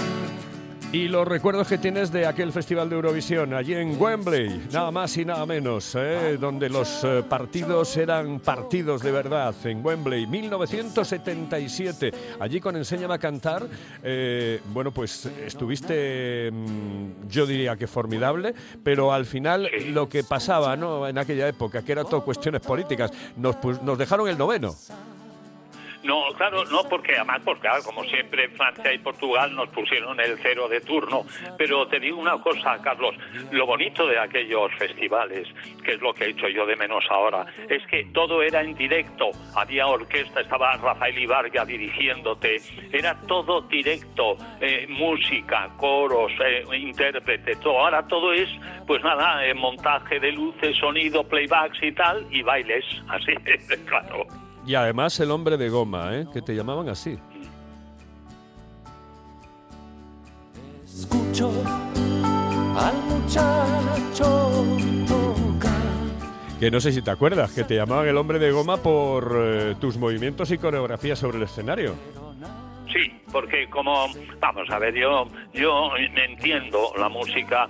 Y 0.92 1.08
los 1.08 1.28
recuerdos 1.28 1.68
que 1.68 1.80
tienes 1.80 2.12
de 2.12 2.28
aquel 2.28 2.52
Festival 2.52 2.90
de 2.90 2.96
Eurovisión, 2.96 3.56
allí 3.56 3.74
en 3.74 4.00
Wembley, 4.00 4.68
nada 4.72 4.92
más 4.92 5.18
y 5.18 5.26
nada 5.26 5.46
menos, 5.48 5.96
¿eh? 5.96 6.38
donde 6.40 6.70
los 6.70 7.04
eh, 7.04 7.24
partidos 7.28 7.98
eran 7.98 8.40
partidos 8.40 9.02
de 9.02 9.12
verdad, 9.12 9.56
en 9.64 9.84
Wembley, 9.84 10.28
1977. 10.28 12.12
Allí 12.40 12.60
con 12.60 12.76
Enséñame 12.76 13.16
a 13.16 13.20
cantar, 13.20 13.68
eh, 14.04 14.62
bueno, 14.74 14.92
pues 14.92 15.26
estuviste, 15.26 16.52
mm, 16.52 17.28
yo 17.30 17.48
diría 17.48 17.76
que 17.76 17.88
formidable, 17.88 18.54
pero 18.84 19.12
al 19.12 19.26
final 19.26 19.70
lo 19.88 20.08
que 20.08 20.24
pasaba 20.24 20.76
¿no? 20.76 21.08
en 21.08 21.18
aquella 21.18 21.48
época, 21.48 21.82
que 21.84 21.92
era 21.92 22.04
todo 22.04 22.24
cuestiones 22.24 22.62
políticas, 22.62 23.12
nos, 23.38 23.56
pues, 23.56 23.82
nos 23.82 23.98
dejaron 23.98 24.28
el 24.28 24.38
noveno. 24.38 24.76
No, 26.04 26.24
claro, 26.38 26.64
no, 26.66 26.84
porque 26.84 27.16
además, 27.16 27.42
porque 27.44 27.62
claro, 27.62 27.84
como 27.84 28.04
siempre 28.06 28.48
Francia 28.50 28.94
y 28.94 29.00
Portugal 29.00 29.54
nos 29.54 29.70
pusieron 29.70 30.20
el 30.20 30.38
cero 30.42 30.70
de 30.70 30.80
turno. 30.82 31.26
Pero 31.58 31.88
te 31.88 32.00
digo 32.00 32.20
una 32.20 32.38
cosa, 32.42 32.82
Carlos, 32.82 33.16
lo 33.52 33.66
bonito 33.66 34.08
de 34.08 34.18
aquellos 34.18 34.72
festivales, 34.78 35.48
que 35.84 35.94
es 35.94 36.02
lo 36.02 36.14
que 36.14 36.26
he 36.26 36.30
hecho 36.30 36.48
yo 36.48 36.66
de 36.66 36.76
menos 36.76 37.04
ahora, 37.10 37.46
es 37.68 37.86
que 37.88 38.06
todo 38.14 38.42
era 38.42 38.62
en 38.62 38.76
directo. 38.76 39.32
Había 39.56 39.88
orquesta, 39.88 40.42
estaba 40.42 40.78
Rafael 40.78 41.18
Ibarga 41.18 41.66
dirigiéndote, 41.66 42.62
era 42.94 43.20
todo 43.28 43.62
directo, 43.62 44.38
eh, 44.62 44.86
música, 44.88 45.70
coros, 45.78 46.32
eh, 46.46 46.64
intérprete, 46.78 47.58
todo. 47.58 47.80
Ahora 47.80 48.08
todo 48.08 48.32
es, 48.32 48.50
pues 48.88 49.04
nada, 49.04 49.46
eh, 49.46 49.54
montaje 49.54 50.20
de 50.20 50.32
luces, 50.32 50.78
sonido, 50.78 51.28
playbacks 51.28 51.84
y 51.84 51.92
tal, 51.92 52.26
y 52.32 52.42
bailes, 52.42 52.86
así, 53.10 53.34
claro. 53.86 54.49
Y 54.66 54.76
además 54.76 55.20
el 55.20 55.32
hombre 55.32 55.58
de 55.58 55.70
goma, 55.70 56.16
¿eh? 56.16 56.28
que 56.32 56.42
te 56.42 56.56
llamaban 56.56 56.90
así. 56.90 57.18
Escucho 60.86 61.52
al 62.78 62.96
muchacho 63.04 64.52
tocar. 65.08 65.72
Que 66.60 66.70
no 66.70 66.80
sé 66.80 66.92
si 66.92 67.02
te 67.02 67.12
acuerdas, 67.12 67.52
que 67.52 67.64
te 67.64 67.76
llamaban 67.76 68.08
el 68.08 68.18
hombre 68.18 68.38
de 68.38 68.52
goma 68.52 68.78
por 68.78 69.34
eh, 69.36 69.76
tus 69.80 69.98
movimientos 69.98 70.52
y 70.52 70.58
coreografías 70.58 71.18
sobre 71.18 71.38
el 71.38 71.44
escenario. 71.44 71.96
Sí, 72.92 73.12
porque 73.32 73.70
como, 73.70 74.08
vamos 74.40 74.70
a 74.70 74.80
ver, 74.80 74.96
yo, 74.96 75.28
yo 75.54 75.92
entiendo 75.98 76.92
la 76.98 77.08
música 77.08 77.70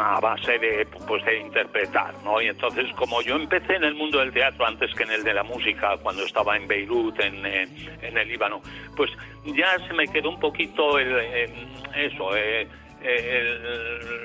a 0.00 0.20
base 0.20 0.58
de, 0.58 0.86
pues, 1.06 1.24
de 1.24 1.38
interpretar, 1.40 2.12
¿no? 2.24 2.40
Y 2.40 2.48
entonces, 2.48 2.86
como 2.96 3.22
yo 3.22 3.36
empecé 3.36 3.74
en 3.76 3.84
el 3.84 3.94
mundo 3.94 4.18
del 4.18 4.32
teatro 4.32 4.66
antes 4.66 4.92
que 4.94 5.04
en 5.04 5.12
el 5.12 5.24
de 5.24 5.34
la 5.34 5.42
música, 5.42 5.96
cuando 6.02 6.24
estaba 6.24 6.56
en 6.56 6.66
Beirut, 6.66 7.18
en, 7.20 7.44
en, 7.46 8.16
el 8.18 8.28
Líbano, 8.28 8.60
pues 8.96 9.10
ya 9.44 9.78
se 9.86 9.92
me 9.94 10.06
quedó 10.08 10.30
un 10.30 10.40
poquito 10.40 10.98
el, 10.98 11.50
eso, 11.94 12.36
eh, 12.36 12.66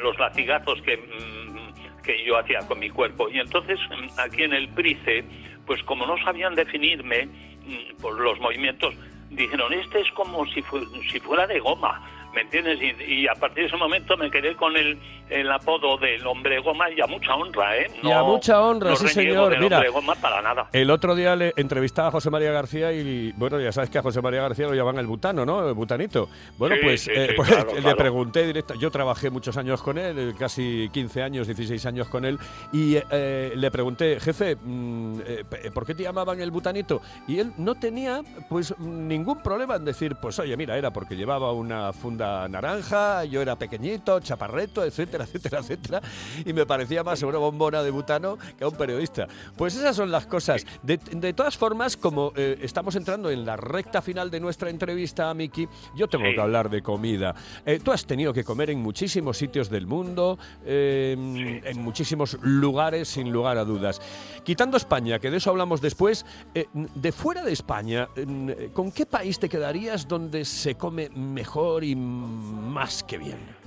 los 0.04 0.18
latigazos 0.18 0.82
que, 0.82 0.98
mm, 0.98 2.02
que 2.04 2.24
yo 2.26 2.38
hacía 2.38 2.60
con 2.68 2.80
mi 2.80 2.90
cuerpo. 2.90 3.30
Y 3.30 3.40
entonces, 3.40 3.80
mm, 3.90 4.20
aquí 4.20 4.44
en 4.44 4.54
el 4.54 4.70
Price, 4.70 5.24
pues 5.66 5.82
como 5.84 6.06
no 6.06 6.18
sabían 6.24 6.56
definirme 6.56 7.26
mm, 7.26 8.02
por 8.02 8.20
los 8.20 8.40
movimientos, 8.40 8.96
dijeron, 9.30 9.72
este 9.74 10.02
es 10.02 10.12
como 10.12 10.46
si, 10.48 10.62
fu- 10.62 10.86
si 11.12 11.20
fuera 11.20 11.46
de 11.48 11.60
goma. 11.60 12.08
¿Me 12.34 12.42
entiendes? 12.42 12.80
Y, 12.82 13.04
y 13.04 13.28
a 13.28 13.34
partir 13.34 13.64
de 13.64 13.68
ese 13.68 13.76
momento 13.76 14.16
me 14.16 14.32
quedé 14.32 14.56
con 14.56 14.78
el, 14.78 14.98
el 15.32 15.52
apodo 15.52 15.98
del 15.98 16.26
hombre 16.28 16.60
goma 16.60 16.90
y 16.92 17.02
a 17.02 17.08
mucha 17.08 17.34
honra, 17.36 17.78
¿eh? 17.78 17.88
Y 18.04 18.12
a 18.12 18.22
mucha 18.24 18.62
honra, 18.62 18.90
no 18.92 18.96
sí, 18.96 19.08
señor. 19.08 19.52
del 19.52 19.62
Mira. 19.62 19.78
hombre 19.78 19.90
goma 19.92 20.16
para 20.16 20.42
nada. 20.42 20.68
El 20.74 20.92
otro 20.92 21.16
día 21.16 21.36
le 21.36 21.54
entrevistaba 21.56 22.10
a 22.10 22.12
José 22.12 22.30
María 22.30 22.52
García 22.52 22.92
y, 22.92 23.32
bueno, 23.38 23.60
ya 23.60 23.72
sabes 23.72 23.90
que 23.90 23.98
a 23.98 24.02
José 24.02 24.22
María 24.22 24.42
García 24.42 24.68
lo 24.68 24.76
llaman 24.76 24.98
el 24.98 25.08
butano, 25.08 25.46
¿no? 25.46 25.68
El 25.68 25.74
butanito. 25.74 26.30
Bueno, 26.58 26.76
Sí, 26.76 26.82
pues, 26.84 27.02
sí, 27.02 27.12
eh, 27.14 27.28
sí, 27.30 27.34
pues 27.36 27.50
claro, 27.50 27.72
le 27.76 27.82
claro. 27.82 27.98
pregunté 27.98 28.46
directo. 28.46 28.74
Yo 28.76 28.92
trabajé 28.92 29.30
muchos 29.30 29.56
años 29.58 29.82
con 29.82 29.98
él, 29.98 30.18
eh, 30.18 30.34
casi 30.38 30.90
15 30.92 31.24
años, 31.24 31.48
16 31.48 31.86
años 31.86 32.08
con 32.08 32.26
él, 32.26 32.38
y 32.74 32.98
eh, 33.10 33.54
le 33.56 33.72
pregunté, 33.72 34.20
jefe, 34.20 34.56
mm, 34.56 35.20
eh, 35.26 35.44
¿por 35.74 35.86
qué 35.86 35.96
te 35.96 36.04
llamaban 36.04 36.40
el 36.42 36.52
butanito? 36.52 37.02
Y 37.28 37.40
él 37.40 37.54
no 37.58 37.76
tenía, 37.76 38.22
pues, 38.50 38.78
ningún 38.80 39.42
problema 39.42 39.76
en 39.76 39.86
decir, 39.86 40.16
pues, 40.22 40.40
oye, 40.40 40.56
mira, 40.58 40.78
era 40.78 40.92
porque 40.92 41.16
llevaba 41.16 41.52
una 41.54 41.94
funda 41.94 42.48
naranja, 42.50 43.24
yo 43.26 43.42
era 43.42 43.56
pequeñito, 43.56 44.20
chaparreto, 44.20 44.84
etcétera, 44.84 45.21
etcétera, 45.24 45.60
etcétera, 45.60 46.02
y 46.46 46.54
me 46.54 46.66
parecía 46.66 47.04
más 47.04 47.22
a 47.24 47.28
una 47.28 47.38
bombona 47.38 47.82
de 47.84 47.92
butano 47.92 48.38
que 48.58 48.64
a 48.64 48.68
un 48.68 48.76
periodista. 48.76 49.28
Pues 49.56 49.76
esas 49.76 49.96
son 49.96 50.12
las 50.12 50.26
cosas. 50.26 50.66
De, 50.84 50.98
de 50.98 51.34
todas 51.34 51.58
formas, 51.58 51.98
como 51.98 52.34
eh, 52.36 52.58
estamos 52.62 52.96
entrando 52.96 53.30
en 53.30 53.46
la 53.46 53.58
recta 53.58 54.02
final 54.02 54.30
de 54.32 54.40
nuestra 54.40 54.70
entrevista, 54.70 55.34
Miki, 55.34 55.68
yo 55.96 56.08
tengo 56.08 56.26
Sí. 56.26 56.36
que 56.36 56.42
hablar 56.42 56.70
de 56.70 56.82
comida. 56.82 57.34
Eh, 57.66 57.80
tú 57.84 57.92
has 57.92 58.06
tenido 58.06 58.34
que 58.34 58.44
comer 58.44 58.70
en 58.70 58.80
muchísimos 58.80 59.38
sitios 59.38 59.70
del 59.70 59.88
mundo, 59.88 60.38
eh, 60.66 61.62
en 61.66 61.82
muchísimos 61.82 62.38
lugares, 62.42 63.08
sin 63.10 63.32
lugar 63.32 63.58
a 63.58 63.66
dudas. 63.66 64.02
Quitando 64.44 64.78
España, 64.78 65.20
que 65.20 65.30
de 65.32 65.38
eso 65.38 65.50
hablamos 65.50 65.82
después, 65.82 66.26
eh, 66.56 66.68
de 66.74 67.12
fuera 67.12 67.44
de 67.44 67.52
España, 67.54 68.08
eh, 68.16 68.70
¿con 68.74 68.92
qué 68.92 69.06
país 69.06 69.40
te 69.40 69.50
quedarías 69.50 70.08
donde 70.08 70.46
se 70.46 70.76
come 70.76 71.10
mejor 71.10 71.84
y 71.84 71.96
más 71.96 73.04
que 73.04 73.18
bien? 73.18 73.61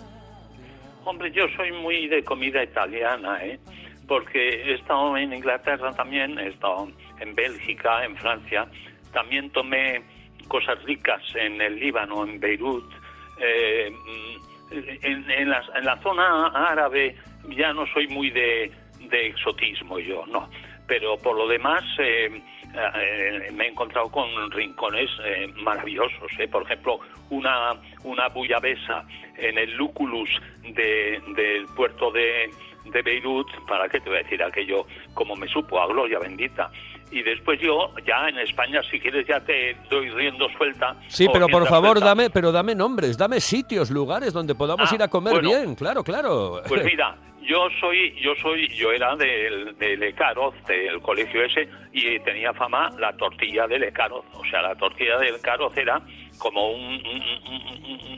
Hombre, 1.04 1.30
yo 1.32 1.46
soy 1.56 1.70
muy 1.70 2.08
de 2.08 2.24
comida 2.24 2.62
italiana, 2.62 3.44
¿eh? 3.44 3.58
Porque 4.08 4.62
he 4.62 4.74
estado 4.74 5.16
en 5.16 5.32
Inglaterra 5.32 5.92
también, 5.92 6.38
he 6.38 6.48
estado 6.48 6.88
en 7.20 7.34
Bélgica, 7.34 8.04
en 8.04 8.16
Francia. 8.16 8.66
También 9.12 9.50
tomé 9.50 10.02
cosas 10.48 10.82
ricas 10.84 11.22
en 11.34 11.60
el 11.60 11.78
Líbano, 11.78 12.24
en 12.24 12.40
Beirut. 12.40 12.90
Eh, 13.38 13.90
mm, 13.90 14.54
en, 15.02 15.50
la, 15.50 16.00
zona 16.02 16.46
árabe 16.48 17.16
ya 17.50 17.72
no 17.72 17.86
soy 17.88 18.08
muy 18.08 18.30
de, 18.30 18.72
de 19.10 19.26
exotismo 19.26 19.98
yo, 19.98 20.24
no. 20.26 20.48
Pero 20.86 21.16
por 21.18 21.36
lo 21.36 21.46
demás 21.46 21.84
eh, 21.98 22.42
eh, 22.74 23.50
me 23.52 23.64
he 23.66 23.68
encontrado 23.68 24.10
con 24.10 24.28
rincones 24.50 25.10
eh, 25.24 25.52
maravillosos. 25.62 26.30
¿eh? 26.38 26.48
Por 26.48 26.62
ejemplo, 26.64 26.98
una, 27.30 27.72
una 28.04 28.28
bullabesa 28.28 29.04
en 29.36 29.58
el 29.58 29.72
Lúculus 29.74 30.28
de- 30.62 31.20
del 31.36 31.66
puerto 31.76 32.10
de, 32.10 32.50
de 32.84 33.02
Beirut, 33.02 33.48
¿para 33.66 33.88
qué 33.88 34.00
te 34.00 34.08
voy 34.08 34.18
a 34.18 34.22
decir 34.22 34.42
aquello? 34.42 34.86
Como 35.14 35.36
me 35.36 35.48
supo, 35.48 35.80
a 35.80 35.86
gloria 35.86 36.18
bendita. 36.18 36.70
Y 37.10 37.22
después 37.22 37.60
yo, 37.60 37.92
ya 38.04 38.28
en 38.28 38.38
España, 38.38 38.80
si 38.90 38.98
quieres, 38.98 39.24
ya 39.26 39.38
te 39.38 39.76
doy 39.88 40.10
riendo 40.10 40.48
suelta. 40.56 40.96
Sí, 41.06 41.28
pero 41.32 41.46
por 41.48 41.66
favor, 41.68 41.90
suelta. 41.98 42.06
dame, 42.06 42.30
pero 42.30 42.50
dame 42.50 42.74
nombres, 42.74 43.16
dame 43.16 43.40
sitios, 43.40 43.90
lugares 43.90 44.32
donde 44.32 44.54
podamos 44.56 44.90
Ah, 44.90 44.94
ir 44.96 45.02
a 45.02 45.08
comer 45.08 45.34
bueno. 45.34 45.48
bien, 45.50 45.74
claro, 45.76 46.02
claro. 46.02 46.60
Pues 46.66 46.84
mira, 46.84 47.14
yo 47.46 47.68
soy, 47.80 48.14
yo 48.20 48.34
soy, 48.36 48.68
yo 48.68 48.92
era 48.92 49.14
del, 49.16 49.76
de 49.78 49.96
Lecaroz, 49.96 50.54
del 50.66 51.00
colegio 51.00 51.42
ese, 51.44 51.68
y 51.92 52.18
tenía 52.20 52.52
fama 52.54 52.90
la 52.98 53.12
tortilla 53.16 53.66
de 53.66 53.78
Lecaroz. 53.78 54.24
O 54.34 54.44
sea, 54.46 54.62
la 54.62 54.74
tortilla 54.74 55.18
del 55.18 55.34
Lecaroz 55.34 55.76
era 55.76 56.00
como 56.38 56.70
un- 56.72 57.00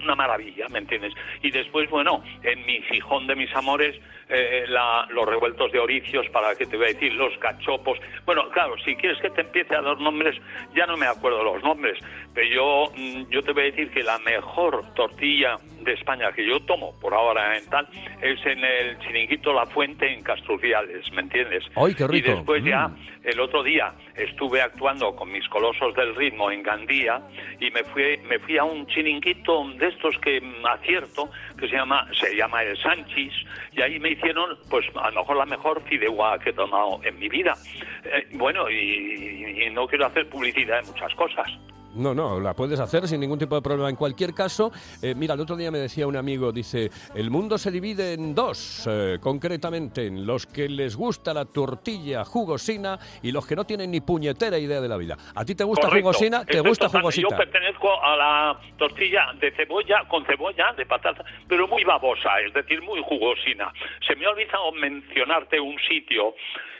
una 0.02 0.14
maravilla, 0.14 0.66
¿me 0.70 0.78
entiendes? 0.78 1.12
Y 1.42 1.50
después, 1.50 1.88
bueno, 1.90 2.22
en 2.42 2.64
mi 2.64 2.80
Gijón 2.82 3.26
de 3.26 3.34
mis 3.34 3.54
amores, 3.54 4.00
eh, 4.28 4.64
la- 4.68 5.06
los 5.10 5.26
revueltos 5.26 5.70
de 5.72 5.78
oricios, 5.78 6.28
para 6.30 6.54
que 6.54 6.66
te 6.66 6.76
voy 6.76 6.86
a 6.86 6.88
decir, 6.92 7.12
los 7.14 7.36
cachopos. 7.38 7.98
Bueno, 8.24 8.48
claro, 8.50 8.76
si 8.84 8.94
quieres 8.96 9.18
que 9.20 9.30
te 9.30 9.42
empiece 9.42 9.74
a 9.76 9.82
dar 9.82 9.98
nombres, 10.00 10.36
ya 10.74 10.86
no 10.86 10.96
me 10.96 11.06
acuerdo 11.06 11.42
los 11.42 11.62
nombres, 11.62 11.98
pero 12.34 12.48
yo, 12.48 12.92
mm, 12.96 13.30
yo 13.30 13.42
te 13.42 13.52
voy 13.52 13.62
a 13.64 13.66
decir 13.66 13.90
que 13.90 14.02
la 14.02 14.18
mejor 14.20 14.82
tortilla 14.94 15.58
de 15.86 15.94
España 15.94 16.32
que 16.32 16.46
yo 16.46 16.60
tomo 16.60 16.92
por 17.00 17.14
ahora 17.14 17.56
en 17.56 17.64
tal 17.70 17.88
es 18.20 18.44
en 18.44 18.62
el 18.62 18.98
chiringuito 18.98 19.52
La 19.52 19.64
Fuente 19.66 20.12
en 20.12 20.22
Castruciales, 20.22 21.10
¿me 21.12 21.22
entiendes? 21.22 21.64
¡Ay, 21.76 21.94
qué 21.94 22.06
rico! 22.06 22.16
Y 22.30 22.34
después 22.34 22.64
ya, 22.64 22.88
Mm. 22.88 22.96
el 23.24 23.40
otro 23.40 23.62
día, 23.62 23.92
estuve 24.14 24.60
actuando 24.60 25.14
con 25.16 25.30
mis 25.32 25.48
colosos 25.48 25.94
del 25.94 26.14
ritmo 26.14 26.50
en 26.50 26.62
Gandía 26.62 27.20
y 27.60 27.70
me 27.70 27.84
fui, 27.84 28.18
me 28.28 28.38
fui 28.40 28.58
a 28.58 28.64
un 28.64 28.86
chiringuito 28.86 29.64
de 29.78 29.88
estos 29.88 30.18
que 30.18 30.40
mm, 30.40 30.66
acierto, 30.66 31.30
que 31.58 31.68
se 31.68 31.76
llama, 31.76 32.06
se 32.20 32.34
llama 32.36 32.62
el 32.62 32.76
Sanchis, 32.76 33.32
y 33.72 33.82
ahí 33.82 33.98
me 33.98 34.10
hicieron, 34.10 34.58
pues 34.68 34.84
a 34.96 35.10
lo 35.10 35.20
mejor 35.20 35.36
la 35.36 35.46
mejor 35.46 35.82
fideuá 35.84 36.38
que 36.38 36.50
he 36.50 36.52
tomado 36.52 37.00
en 37.04 37.18
mi 37.18 37.28
vida. 37.28 37.54
Eh, 38.04 38.26
bueno, 38.32 38.68
y, 38.70 39.64
y 39.64 39.70
no 39.70 39.86
quiero 39.86 40.06
hacer 40.06 40.28
publicidad 40.28 40.82
de 40.82 40.88
muchas 40.92 41.14
cosas. 41.14 41.46
No, 41.96 42.14
no, 42.14 42.38
la 42.40 42.54
puedes 42.54 42.78
hacer 42.78 43.08
sin 43.08 43.20
ningún 43.20 43.38
tipo 43.38 43.54
de 43.54 43.62
problema. 43.62 43.88
En 43.88 43.96
cualquier 43.96 44.34
caso, 44.34 44.70
eh, 45.02 45.14
mira, 45.16 45.34
el 45.34 45.40
otro 45.40 45.56
día 45.56 45.70
me 45.70 45.78
decía 45.78 46.06
un 46.06 46.16
amigo, 46.16 46.52
dice, 46.52 46.90
el 47.14 47.30
mundo 47.30 47.56
se 47.56 47.70
divide 47.70 48.12
en 48.12 48.34
dos, 48.34 48.86
eh, 48.88 49.18
concretamente, 49.20 50.06
en 50.06 50.26
los 50.26 50.46
que 50.46 50.68
les 50.68 50.94
gusta 50.94 51.32
la 51.32 51.46
tortilla 51.46 52.24
jugosina 52.24 52.98
y 53.22 53.32
los 53.32 53.46
que 53.46 53.56
no 53.56 53.64
tienen 53.64 53.90
ni 53.90 54.00
puñetera 54.00 54.58
idea 54.58 54.80
de 54.80 54.88
la 54.88 54.96
vida. 54.96 55.16
¿A 55.34 55.44
ti 55.44 55.54
te 55.54 55.64
gusta 55.64 55.88
Correcto. 55.88 56.08
jugosina? 56.08 56.44
¿Te 56.44 56.60
gusta 56.60 56.88
jugosita? 56.88 57.28
Yo 57.30 57.36
pertenezco 57.36 58.02
a 58.02 58.16
la 58.16 58.60
tortilla 58.76 59.32
de 59.40 59.50
cebolla, 59.52 60.04
con 60.08 60.24
cebolla, 60.26 60.72
de 60.76 60.84
patata, 60.86 61.24
pero 61.48 61.66
muy 61.66 61.84
babosa, 61.84 62.40
es 62.40 62.52
decir, 62.52 62.82
muy 62.82 63.00
jugosina. 63.02 63.72
Se 64.06 64.14
me 64.16 64.26
ha 64.26 64.30
olvidado 64.30 64.72
mencionarte 64.72 65.58
un 65.58 65.76
sitio 65.88 66.34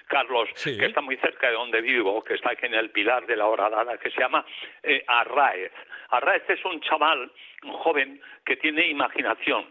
Carlos, 0.07 0.49
Sí. 0.55 0.79
que 0.79 0.87
está 0.87 1.01
muy 1.01 1.17
cerca 1.17 1.49
de 1.49 1.55
donde 1.55 1.81
vivo, 1.81 2.23
que 2.23 2.35
está 2.35 2.53
aquí 2.53 2.67
en 2.67 2.75
el 2.75 2.91
Pilar 2.91 3.27
de 3.27 3.37
la 3.37 3.47
Horadada, 3.47 3.99
que 3.99 4.11
se 4.11 4.21
llama 4.21 4.45
eh, 4.83 5.05
Arraez. 5.07 5.73
Arraez 6.11 6.43
es 6.49 6.65
un 6.65 6.81
chaval, 6.81 7.31
un 7.65 7.73
joven, 7.73 8.21
que 8.45 8.57
tiene 8.57 8.87
imaginación 8.89 9.67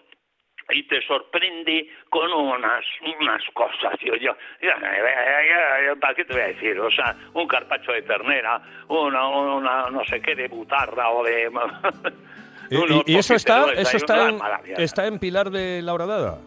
y 0.69 0.81
te 0.87 0.99
sorprende 1.05 1.87
con 2.09 2.33
unas 2.33 2.83
unas 3.19 3.43
cosas 3.53 3.93
yo 4.03 4.15
yo, 4.15 4.35
para 5.99 6.15
qué 6.15 6.25
te 6.25 6.33
voy 6.33 6.41
a 6.41 6.47
decir 6.47 6.79
o 6.79 6.89
sea 6.89 7.15
un 7.35 7.47
carpacho 7.47 7.91
de 7.91 8.01
ternera 8.01 8.59
una, 8.87 9.27
una 9.27 9.89
no 9.91 10.03
sé 10.05 10.19
qué 10.21 10.33
de 10.33 10.47
butarra 10.47 11.11
o 11.11 11.23
de 11.23 11.51
Y, 12.71 13.11
y- 13.13 13.17
eso 13.19 13.35
está, 13.35 13.71
eso 13.73 13.95
está 13.97 14.27
en, 14.29 14.39
está 14.77 15.05
en 15.05 15.19
Pilar 15.19 15.51
de 15.51 15.83
la 15.83 15.93
Horadada. 15.93 16.39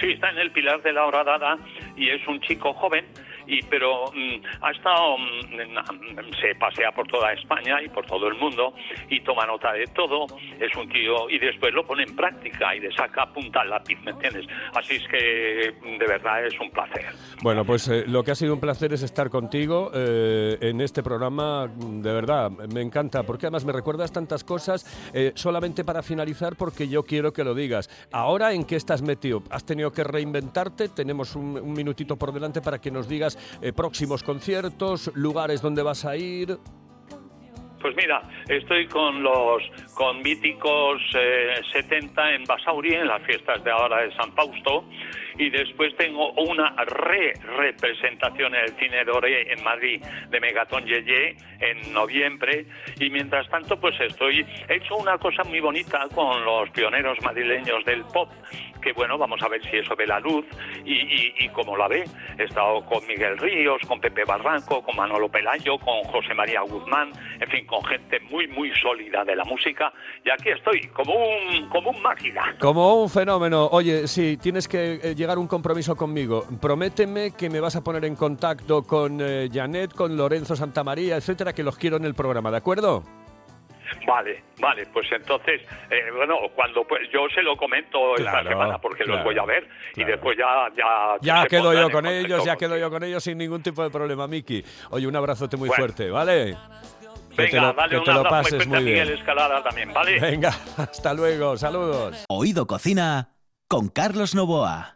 Sí, 0.00 0.12
está 0.12 0.30
en 0.30 0.38
el 0.38 0.50
Pilar 0.50 0.82
de 0.82 0.92
la 0.92 1.06
Horadada 1.06 1.58
y 1.96 2.10
es 2.10 2.26
un 2.28 2.40
chico 2.40 2.74
joven, 2.74 3.06
y 3.46 3.62
pero 3.62 4.06
mm, 4.12 4.62
ha 4.62 4.70
estado, 4.70 5.18
mm, 5.18 6.32
se 6.40 6.54
pasea 6.56 6.92
por 6.92 7.06
toda 7.06 7.32
España 7.32 7.80
y 7.82 7.88
por 7.88 8.06
todo 8.06 8.28
el 8.28 8.34
mundo 8.34 8.74
y 9.08 9.20
toma 9.20 9.46
nota 9.46 9.72
de 9.72 9.86
todo. 9.86 10.26
Es 10.58 10.74
un 10.76 10.88
tío 10.88 11.28
y 11.30 11.38
después 11.38 11.72
lo 11.74 11.86
pone 11.86 12.04
en 12.04 12.14
práctica 12.14 12.74
y 12.74 12.80
le 12.80 12.92
saca 12.92 13.26
punta 13.32 13.60
al 13.60 13.70
lápiz, 13.70 13.98
¿me 14.02 14.10
entiendes? 14.12 14.46
Así 14.74 14.96
es 14.96 15.08
que 15.08 15.74
mm, 15.82 15.98
de 15.98 16.06
verdad 16.06 16.46
es 16.46 16.58
un 16.60 16.70
placer. 16.70 17.06
Bueno, 17.42 17.64
pues 17.64 17.88
eh, 17.88 18.04
lo 18.06 18.22
que 18.24 18.32
ha 18.32 18.34
sido 18.34 18.54
un 18.54 18.60
placer 18.60 18.92
es 18.92 19.02
estar 19.02 19.30
contigo 19.30 19.90
eh, 19.94 20.58
en 20.60 20.80
este 20.80 21.02
programa, 21.02 21.68
de 21.68 22.12
verdad, 22.12 22.50
me 22.50 22.80
encanta, 22.80 23.22
porque 23.22 23.46
además 23.46 23.64
me 23.64 23.72
recuerdas 23.72 24.12
tantas 24.12 24.44
cosas, 24.44 24.84
eh, 25.14 25.32
solamente 25.34 25.84
para 25.84 26.02
finalizar, 26.02 26.56
porque 26.56 26.88
yo 26.88 27.04
quiero 27.04 27.32
que 27.32 27.44
lo 27.44 27.54
digas. 27.54 27.88
Ahora, 28.12 28.52
¿en 28.52 28.64
qué 28.64 28.76
estás 28.76 29.02
metido? 29.02 29.42
¿Has 29.50 29.64
tenido 29.64 29.92
que 29.92 30.04
reinventarte? 30.04 30.88
Tenemos 30.88 31.36
un, 31.36 31.58
un 31.58 31.72
minutito 31.72 32.16
por 32.16 32.32
delante 32.32 32.60
para 32.60 32.80
que 32.80 32.90
nos 32.90 33.08
digas 33.08 33.35
eh, 33.62 33.72
próximos 33.72 34.22
conciertos, 34.22 35.10
lugares 35.14 35.62
donde 35.62 35.82
vas 35.82 36.04
a 36.04 36.16
ir. 36.16 36.58
Pues 37.80 37.94
mira, 37.94 38.22
estoy 38.48 38.86
con 38.88 39.22
los 39.22 39.62
con 39.94 40.22
Míticos 40.22 41.00
eh, 41.14 41.60
70 41.72 42.34
en 42.34 42.44
Basauri, 42.44 42.94
en 42.94 43.06
las 43.06 43.22
fiestas 43.22 43.62
de 43.62 43.70
ahora 43.70 44.02
de 44.02 44.14
San 44.16 44.32
Fausto, 44.32 44.84
y 45.38 45.50
después 45.50 45.94
tengo 45.96 46.32
una 46.32 46.74
re-representación 46.84 48.54
en 48.54 48.64
el 48.64 48.76
Cine 48.78 49.04
Doré 49.04 49.52
en 49.52 49.62
Madrid 49.62 50.02
de 50.30 50.40
Megatón 50.40 50.84
Yeye 50.84 51.36
en 51.60 51.92
noviembre, 51.92 52.66
y 52.98 53.10
mientras 53.10 53.48
tanto 53.48 53.78
pues 53.78 53.98
estoy, 54.00 54.46
he 54.68 54.74
hecho 54.76 54.96
una 54.96 55.18
cosa 55.18 55.44
muy 55.44 55.60
bonita 55.60 56.06
con 56.14 56.44
los 56.44 56.70
pioneros 56.70 57.18
madrileños 57.22 57.84
del 57.84 58.04
pop, 58.04 58.30
que 58.82 58.92
bueno, 58.92 59.18
vamos 59.18 59.42
a 59.42 59.48
ver 59.48 59.60
si 59.68 59.78
eso 59.78 59.96
ve 59.96 60.06
la 60.06 60.20
luz 60.20 60.44
y, 60.84 60.94
y, 60.94 61.34
y 61.40 61.48
como 61.48 61.76
la 61.76 61.88
ve. 61.88 62.04
He 62.38 62.44
estado 62.44 62.84
con 62.86 63.04
Miguel 63.06 63.36
Ríos, 63.38 63.80
con 63.88 64.00
Pepe 64.00 64.24
Barranco, 64.24 64.80
con 64.82 64.94
Manolo 64.94 65.28
Pelayo, 65.28 65.76
con 65.78 66.04
José 66.04 66.34
María 66.34 66.60
Guzmán, 66.60 67.10
en 67.40 67.50
fin, 67.50 67.66
con 67.66 67.84
gente 67.84 68.20
muy, 68.30 68.46
muy 68.46 68.72
sólida 68.80 69.24
de 69.24 69.34
la 69.34 69.44
música. 69.44 69.92
Y 70.24 70.30
aquí 70.30 70.50
estoy, 70.50 70.86
como 70.88 71.14
un, 71.14 71.68
como 71.68 71.90
un 71.90 72.00
máquina. 72.00 72.54
Como 72.60 73.02
un 73.02 73.10
fenómeno. 73.10 73.66
Oye, 73.72 74.06
si 74.06 74.36
tienes 74.36 74.68
que 74.68 75.00
eh, 75.02 75.14
llegar 75.26 75.38
un 75.40 75.48
compromiso 75.48 75.96
conmigo, 75.96 76.46
prométeme 76.60 77.32
que 77.32 77.50
me 77.50 77.58
vas 77.58 77.74
a 77.74 77.82
poner 77.82 78.04
en 78.04 78.14
contacto 78.14 78.84
con 78.84 79.18
eh, 79.20 79.48
Janet, 79.52 79.92
con 79.92 80.16
Lorenzo 80.16 80.54
Santamaría, 80.54 81.16
etcétera, 81.16 81.52
que 81.52 81.64
los 81.64 81.76
quiero 81.76 81.96
en 81.96 82.04
el 82.04 82.14
programa, 82.14 82.52
¿de 82.52 82.58
acuerdo? 82.58 83.02
Vale, 84.06 84.44
vale, 84.60 84.86
pues 84.92 85.10
entonces, 85.10 85.62
eh, 85.90 86.12
bueno, 86.16 86.36
cuando 86.54 86.84
pues 86.84 87.08
yo 87.12 87.26
se 87.34 87.42
lo 87.42 87.56
comento 87.56 87.98
Claro, 88.14 88.38
esta 88.38 88.48
semana 88.50 88.78
porque 88.78 89.02
claro, 89.02 89.16
los 89.16 89.24
voy 89.24 89.36
a 89.36 89.44
ver 89.44 89.68
y 89.96 90.04
después 90.04 90.38
ya... 90.38 90.68
Ya, 91.20 91.44
quedo 91.46 91.74
yo 91.74 91.90
con 91.90 92.06
ellos, 92.06 92.44
ya 92.44 92.54
quedo 92.54 92.76
yo 92.76 92.88
con 92.88 93.02
ellos 93.02 93.24
sin 93.24 93.38
ningún 93.38 93.64
tipo 93.64 93.82
de 93.82 93.90
problema, 93.90 94.28
Miki. 94.28 94.64
Oye, 94.90 95.08
un 95.08 95.16
abrazote 95.16 95.56
muy 95.56 95.68
Bueno. 95.68 95.82
fuerte, 95.82 96.08
¿vale? 96.08 96.56
Que 97.34 97.42
Venga, 97.42 97.50
te 97.50 97.60
lo, 97.60 97.72
dale 97.72 97.90
que 97.90 97.98
un 97.98 98.04
te 98.04 98.12
lo 98.12 98.22
pases 98.22 98.66
muy 98.68 98.84
bien. 98.84 99.08
Escalada 99.08 99.62
también, 99.64 99.92
¿vale? 99.92 100.20
Venga, 100.20 100.50
hasta 100.76 101.12
luego, 101.12 101.56
saludos. 101.56 102.26
Oído 102.28 102.66
Cocina 102.68 103.30
con 103.68 103.88
Carlos 103.88 104.36
Novoa. 104.36 104.95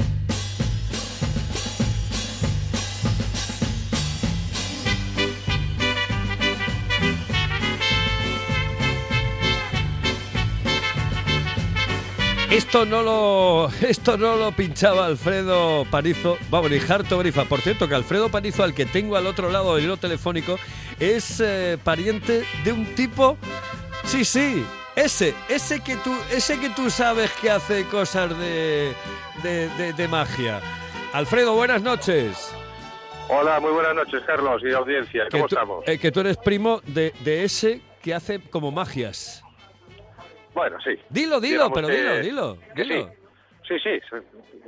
Esto 12.51 12.85
no 12.85 13.01
lo, 13.01 13.69
esto 13.81 14.17
no 14.17 14.35
lo 14.35 14.51
pinchaba 14.51 15.05
Alfredo 15.05 15.85
Panizo, 15.89 16.37
vamos, 16.49 16.69
ni 16.69 16.79
Harto 16.79 17.17
Brifa. 17.17 17.45
Por 17.45 17.61
cierto, 17.61 17.87
que 17.87 17.95
Alfredo 17.95 18.29
Panizo, 18.29 18.63
al 18.63 18.73
que 18.73 18.85
tengo 18.85 19.15
al 19.15 19.25
otro 19.25 19.49
lado 19.49 19.75
del 19.75 19.85
hilo 19.85 19.95
telefónico, 19.97 20.57
es 20.99 21.39
eh, 21.39 21.77
pariente 21.81 22.43
de 22.65 22.73
un 22.73 22.85
tipo, 22.93 23.37
sí, 24.03 24.25
sí, 24.25 24.65
ese, 24.97 25.33
ese 25.47 25.79
que 25.79 25.95
tú, 25.97 26.13
ese 26.29 26.59
que 26.59 26.69
tú 26.71 26.89
sabes 26.89 27.31
que 27.41 27.49
hace 27.49 27.85
cosas 27.85 28.37
de, 28.37 28.91
de, 29.43 29.69
de- 29.77 29.93
de 29.93 30.07
magia. 30.09 30.59
Alfredo, 31.13 31.53
buenas 31.55 31.81
noches. 31.81 32.53
Hola, 33.29 33.61
muy 33.61 33.71
buenas 33.71 33.95
noches, 33.95 34.21
Carlos 34.27 34.61
y 34.69 34.73
audiencia. 34.73 35.23
¿Cómo 35.31 35.45
que 35.45 35.49
tú, 35.49 35.55
estamos? 35.55 35.83
eh, 35.87 35.97
que 35.97 36.11
tú 36.11 36.19
eres 36.19 36.35
primo 36.35 36.81
de, 36.85 37.13
de 37.23 37.45
ese 37.45 37.79
que 38.01 38.13
hace 38.13 38.41
como 38.41 38.71
magias. 38.71 39.41
Bueno, 40.53 40.77
sí. 40.81 40.91
Dilo, 41.09 41.39
dilo, 41.39 41.69
Digamos 41.69 41.71
pero 41.73 41.87
que- 41.87 41.93
dilo, 41.95 42.15
dilo, 42.21 42.57
dilo. 42.75 43.11
Sí, 43.67 43.75
sí. 43.79 43.99
su- 44.09 44.23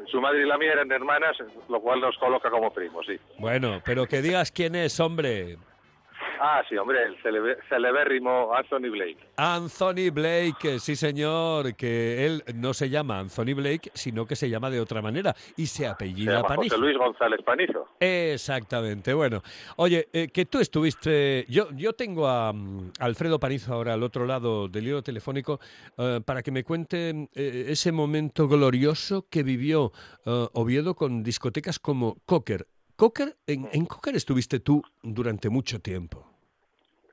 Su 0.07 0.21
madre 0.21 0.43
y 0.43 0.45
la 0.45 0.57
mía 0.57 0.73
eran 0.73 0.91
hermanas, 0.91 1.35
lo 1.69 1.79
cual 1.81 1.99
nos 2.01 2.17
coloca 2.17 2.49
como 2.49 2.71
primos, 2.73 3.05
sí. 3.05 3.17
Bueno, 3.39 3.81
pero 3.85 4.05
que 4.05 4.21
digas 4.21 4.51
quién 4.51 4.75
es, 4.75 4.99
hombre. 4.99 5.57
Ah, 6.39 6.63
sí, 6.67 6.75
hombre, 6.77 6.99
el 7.03 7.17
celebérrimo 7.69 8.53
Anthony 8.53 8.89
Blake. 8.89 9.17
Anthony 9.37 10.11
Blake, 10.11 10.79
sí 10.79 10.95
señor, 10.95 11.75
que 11.75 12.25
él 12.25 12.43
no 12.55 12.73
se 12.73 12.89
llama 12.89 13.19
Anthony 13.19 13.53
Blake, 13.55 13.91
sino 13.93 14.25
que 14.25 14.35
se 14.35 14.49
llama 14.49 14.69
de 14.69 14.79
otra 14.79 15.01
manera 15.01 15.35
y 15.55 15.67
se 15.67 15.83
Se 15.83 15.87
apellida 15.87 16.37
llama 16.37 16.47
Panizo. 16.47 16.75
José 16.75 16.77
Luis 16.77 16.97
González 16.97 17.41
Panizo. 17.43 17.87
Exactamente, 17.99 19.13
bueno. 19.13 19.41
Oye, 19.77 20.07
eh, 20.13 20.27
que 20.27 20.45
tú 20.45 20.59
estuviste, 20.59 21.45
yo, 21.49 21.69
yo 21.71 21.93
tengo 21.93 22.27
a 22.27 22.51
mm, 22.53 22.91
Alfredo 22.99 23.39
Panizo 23.39 23.73
ahora 23.73 23.93
al 23.93 24.03
otro 24.03 24.25
lado 24.25 24.67
del 24.67 24.87
hilo 24.87 25.01
telefónico 25.01 25.59
eh, 25.97 26.21
para 26.25 26.41
que 26.41 26.51
me 26.51 26.63
cuente 26.63 27.29
eh, 27.35 27.65
ese 27.69 27.91
momento 27.91 28.47
glorioso 28.47 29.25
que 29.29 29.43
vivió 29.43 29.91
Oviedo 30.25 30.95
con 30.95 31.23
discotecas 31.23 31.79
como 31.79 32.17
Cocker. 32.25 32.65
Cocker, 32.95 33.35
en, 33.47 33.67
en 33.73 33.85
Cocker 33.85 34.15
estuviste 34.15 34.59
tú 34.59 34.81
durante 35.01 35.49
mucho 35.49 35.79
tiempo, 35.79 36.25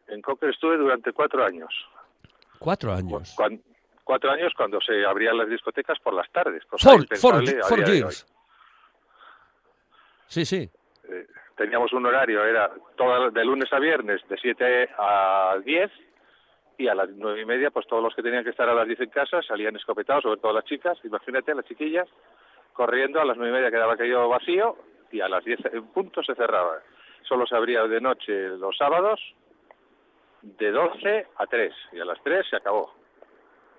En 0.08 0.20
Cocker 0.22 0.50
estuve 0.50 0.76
durante 0.76 1.12
cuatro 1.12 1.44
años. 1.44 1.72
cuatro 2.58 2.92
años. 2.92 3.34
Cuatro 4.04 4.30
años 4.32 4.52
cuando 4.56 4.80
se 4.80 5.04
abrían 5.06 5.38
las 5.38 5.48
discotecas 5.48 5.98
por 6.00 6.14
las 6.14 6.28
tardes. 6.32 6.64
Four, 6.68 7.06
four- 7.16 7.44
four 7.68 7.84
years. 7.84 8.26
Sí, 10.26 10.44
sí. 10.44 10.68
Eh, 11.08 11.26
teníamos 11.56 11.92
un 11.92 12.06
horario, 12.06 12.44
era 12.44 12.70
toda, 12.96 13.30
de 13.30 13.44
lunes 13.44 13.72
a 13.72 13.78
viernes, 13.78 14.20
de 14.28 14.36
7 14.36 14.88
a 14.98 15.56
10, 15.64 15.90
y 16.78 16.88
a 16.88 16.94
las 16.94 17.08
nueve 17.10 17.42
y 17.42 17.44
media, 17.44 17.70
pues 17.70 17.86
todos 17.86 18.02
los 18.02 18.14
que 18.14 18.22
tenían 18.22 18.42
que 18.42 18.50
estar 18.50 18.68
a 18.68 18.74
las 18.74 18.86
10 18.86 19.00
en 19.00 19.10
casa 19.10 19.42
salían 19.42 19.76
escopetados, 19.76 20.22
sobre 20.22 20.40
todo 20.40 20.52
las 20.54 20.64
chicas, 20.64 20.98
imagínate, 21.04 21.54
las 21.54 21.66
chiquillas, 21.66 22.08
corriendo, 22.72 23.20
a 23.20 23.24
las 23.24 23.36
nueve 23.36 23.52
y 23.52 23.56
media 23.56 23.70
quedaba 23.70 23.94
aquello 23.94 24.28
vacío, 24.28 24.76
y 25.12 25.20
a 25.20 25.28
las 25.28 25.44
10 25.44 25.60
en 25.72 25.86
punto 25.88 26.22
se 26.22 26.34
cerraba. 26.34 26.78
Solo 27.28 27.46
se 27.46 27.56
abría 27.56 27.86
de 27.86 28.00
noche 28.00 28.48
los 28.58 28.76
sábados, 28.76 29.20
de 30.42 30.70
12 30.70 31.26
a 31.36 31.46
3, 31.46 31.72
y 31.92 32.00
a 32.00 32.04
las 32.04 32.22
3 32.22 32.46
se 32.48 32.56
acabó. 32.56 32.94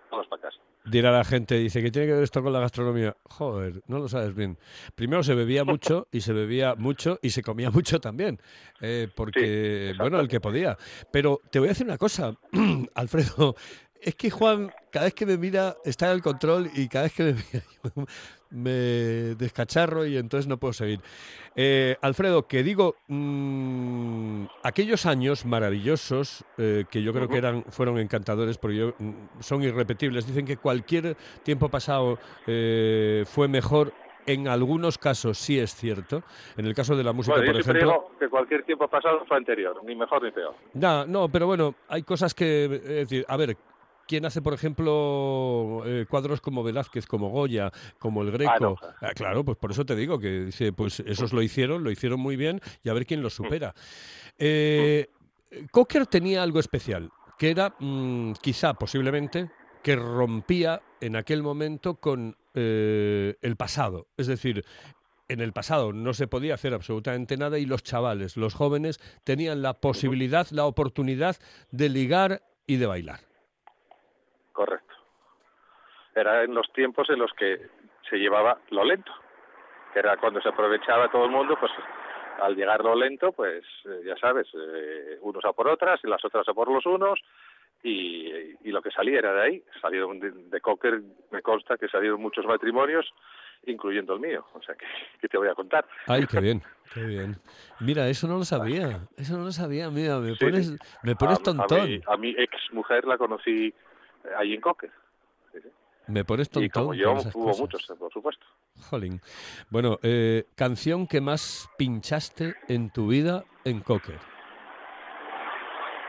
Vamos 0.09 0.27
para 0.27 0.43
casa. 0.43 0.59
Dirá 0.83 1.11
la 1.11 1.23
gente, 1.23 1.55
dice, 1.55 1.81
que 1.81 1.91
tiene 1.91 2.07
que 2.07 2.13
ver 2.15 2.23
esto 2.23 2.41
con 2.41 2.51
la 2.51 2.59
gastronomía? 2.59 3.15
Joder, 3.29 3.81
no 3.87 3.99
lo 3.99 4.07
sabes 4.07 4.33
bien. 4.33 4.57
Primero 4.95 5.21
se 5.21 5.35
bebía 5.35 5.63
mucho 5.63 6.07
y 6.11 6.21
se 6.21 6.33
bebía 6.33 6.73
mucho 6.75 7.19
y 7.21 7.29
se 7.29 7.43
comía 7.43 7.69
mucho 7.71 7.99
también, 7.99 8.39
eh, 8.81 9.07
porque, 9.15 9.93
bueno, 9.97 10.19
el 10.19 10.27
que 10.27 10.41
podía. 10.41 10.75
Pero 11.11 11.39
te 11.51 11.59
voy 11.59 11.67
a 11.67 11.71
decir 11.71 11.85
una 11.85 11.97
cosa, 11.97 12.33
Alfredo, 12.95 13.55
es 14.01 14.15
que 14.15 14.29
Juan, 14.29 14.71
cada 14.91 15.05
vez 15.05 15.13
que 15.13 15.25
me 15.25 15.37
mira, 15.37 15.75
está 15.85 16.07
en 16.07 16.13
el 16.13 16.21
control 16.21 16.69
y 16.73 16.87
cada 16.87 17.03
vez 17.03 17.13
que 17.13 17.23
me 17.23 17.33
mira, 17.53 17.65
yo 17.95 18.05
me 18.49 18.71
descacharro 19.35 20.05
y 20.05 20.17
entonces 20.17 20.47
no 20.47 20.57
puedo 20.57 20.73
seguir. 20.73 20.99
Eh, 21.55 21.95
Alfredo, 22.01 22.47
que 22.47 22.63
digo, 22.63 22.95
mm, 23.07 24.45
aquellos 24.63 25.05
años 25.05 25.45
maravillosos 25.45 26.43
eh, 26.57 26.85
que 26.89 27.01
yo 27.01 27.13
creo 27.13 27.27
que 27.29 27.37
eran, 27.37 27.63
fueron 27.69 27.97
encantadores 27.99 28.57
porque 28.57 28.77
yo, 28.77 28.93
mm, 28.97 29.11
son 29.39 29.63
irrepetibles. 29.63 30.25
Dicen 30.27 30.45
que 30.45 30.57
cualquier 30.57 31.15
tiempo 31.43 31.69
pasado 31.69 32.17
eh, 32.47 33.23
fue 33.27 33.47
mejor. 33.47 33.93
En 34.27 34.47
algunos 34.47 34.99
casos 34.99 35.39
sí 35.39 35.57
es 35.57 35.73
cierto. 35.73 36.21
En 36.55 36.67
el 36.67 36.75
caso 36.75 36.95
de 36.95 37.03
la 37.03 37.11
música, 37.11 37.37
Bueno, 37.37 37.53
yo 37.53 37.53
por 37.53 37.61
ejemplo. 37.61 37.91
digo 37.91 38.11
que 38.19 38.29
cualquier 38.29 38.63
tiempo 38.63 38.87
pasado 38.87 39.25
fue 39.27 39.35
anterior, 39.37 39.81
ni 39.83 39.95
mejor 39.95 40.21
ni 40.21 40.29
peor. 40.29 40.53
No, 40.73 41.07
no, 41.07 41.27
pero 41.27 41.47
bueno, 41.47 41.73
hay 41.87 42.03
cosas 42.03 42.35
que. 42.35 42.65
Es 42.65 42.81
decir, 42.81 43.25
a 43.27 43.35
ver, 43.35 43.57
¿quién 44.07 44.25
hace, 44.25 44.41
por 44.41 44.53
ejemplo, 44.53 45.83
eh, 45.85 46.05
cuadros 46.09 46.41
como 46.41 46.63
Velázquez, 46.63 47.05
como 47.05 47.29
Goya, 47.29 47.71
como 47.99 48.21
el 48.21 48.31
Greco? 48.31 48.51
Ah, 48.51 48.59
no. 48.59 48.75
Ah, 49.01 49.13
claro, 49.13 49.43
pues 49.43 49.57
por 49.57 49.71
eso 49.71 49.85
te 49.85 49.95
digo 49.95 50.19
que 50.19 50.45
dice, 50.45 50.73
pues 50.73 51.01
esos 51.01 51.33
lo 51.33 51.41
hicieron, 51.41 51.83
lo 51.83 51.91
hicieron 51.91 52.19
muy 52.19 52.35
bien 52.35 52.61
y 52.83 52.89
a 52.89 52.93
ver 52.93 53.05
quién 53.05 53.21
los 53.21 53.33
supera. 53.33 53.73
Eh, 54.37 55.09
Cocker 55.71 56.07
tenía 56.07 56.43
algo 56.43 56.59
especial, 56.59 57.11
que 57.37 57.51
era, 57.51 57.75
mm, 57.79 58.33
quizá, 58.41 58.73
posiblemente, 58.73 59.49
que 59.83 59.95
rompía 59.95 60.81
en 60.99 61.15
aquel 61.15 61.43
momento 61.43 61.95
con 61.95 62.37
eh, 62.53 63.35
el 63.41 63.55
pasado. 63.55 64.07
Es 64.17 64.27
decir, 64.27 64.63
en 65.27 65.39
el 65.39 65.53
pasado 65.53 65.93
no 65.93 66.13
se 66.13 66.27
podía 66.27 66.55
hacer 66.55 66.73
absolutamente 66.73 67.37
nada 67.37 67.57
y 67.57 67.65
los 67.65 67.83
chavales, 67.83 68.35
los 68.35 68.53
jóvenes, 68.53 68.99
tenían 69.23 69.61
la 69.61 69.79
posibilidad, 69.79 70.47
la 70.51 70.65
oportunidad 70.65 71.37
de 71.71 71.89
ligar 71.89 72.43
y 72.67 72.75
de 72.75 72.85
bailar. 72.85 73.30
Correcto. 74.51 74.93
Era 76.15 76.43
en 76.43 76.53
los 76.53 76.71
tiempos 76.73 77.09
en 77.09 77.19
los 77.19 77.31
que 77.33 77.67
se 78.09 78.17
llevaba 78.17 78.57
lo 78.69 78.83
lento, 78.83 79.11
que 79.93 79.99
era 79.99 80.17
cuando 80.17 80.41
se 80.41 80.49
aprovechaba 80.49 81.09
todo 81.09 81.25
el 81.25 81.31
mundo, 81.31 81.55
pues 81.59 81.71
al 82.41 82.55
llegar 82.55 82.83
lo 82.83 82.95
lento, 82.95 83.31
pues 83.31 83.63
eh, 83.85 84.01
ya 84.05 84.17
sabes, 84.17 84.47
eh, 84.53 85.17
unos 85.21 85.45
a 85.45 85.53
por 85.53 85.67
otras 85.67 85.99
y 86.03 86.07
las 86.07 86.23
otras 86.25 86.47
a 86.47 86.53
por 86.53 86.69
los 86.69 86.85
unos, 86.85 87.19
y, 87.83 88.27
y 88.63 88.71
lo 88.71 88.81
que 88.81 88.91
salía 88.91 89.19
era 89.19 89.33
de 89.33 89.41
ahí. 89.41 89.63
Salieron 89.81 90.19
de, 90.19 90.31
de 90.31 90.61
Cocker, 90.61 91.01
me 91.31 91.41
consta 91.41 91.77
que 91.77 91.87
salieron 91.87 92.21
muchos 92.21 92.45
matrimonios, 92.45 93.11
incluyendo 93.65 94.13
el 94.15 94.19
mío, 94.19 94.45
o 94.53 94.61
sea, 94.61 94.75
que, 94.75 94.85
que 95.19 95.27
te 95.27 95.37
voy 95.37 95.47
a 95.47 95.55
contar. 95.55 95.85
Ay, 96.07 96.25
qué 96.27 96.39
bien, 96.39 96.61
qué 96.93 97.03
bien. 97.03 97.35
Mira, 97.79 98.07
eso 98.07 98.27
no 98.27 98.37
lo 98.37 98.43
sabía, 98.43 99.07
eso 99.17 99.37
no 99.37 99.45
lo 99.45 99.51
sabía, 99.51 99.89
mira, 99.89 100.17
me 100.17 100.35
Sí, 100.35 100.45
pones, 100.45 100.71
me 101.03 101.15
pones 101.15 101.39
a, 101.39 101.43
tontón, 101.43 101.79
A 101.79 101.85
mi, 101.85 102.01
a 102.07 102.17
mi 102.17 102.29
ex 102.37 102.55
mujer 102.71 103.05
la 103.05 103.17
conocí 103.17 103.73
ahí 104.37 104.53
en 104.53 104.61
Cocker. 104.61 104.91
Sí, 105.51 105.59
sí. 105.61 105.69
me 106.07 106.23
pones 106.25 106.47
Y 106.49 106.69
tontón. 106.69 106.71
como 106.71 106.87
con 106.89 106.97
yo, 106.97 107.11
hubo 107.11 107.45
cosas. 107.47 107.59
muchos, 107.61 107.89
eh, 107.89 107.93
por 107.97 108.11
supuesto. 108.11 108.45
Jolín. 108.89 109.19
Bueno, 109.69 109.97
eh, 110.03 110.45
canción 110.55 111.07
que 111.07 111.21
más 111.21 111.69
pinchaste 111.77 112.55
en 112.67 112.91
tu 112.91 113.07
vida 113.07 113.43
en 113.65 113.81
Cocker. 113.81 114.19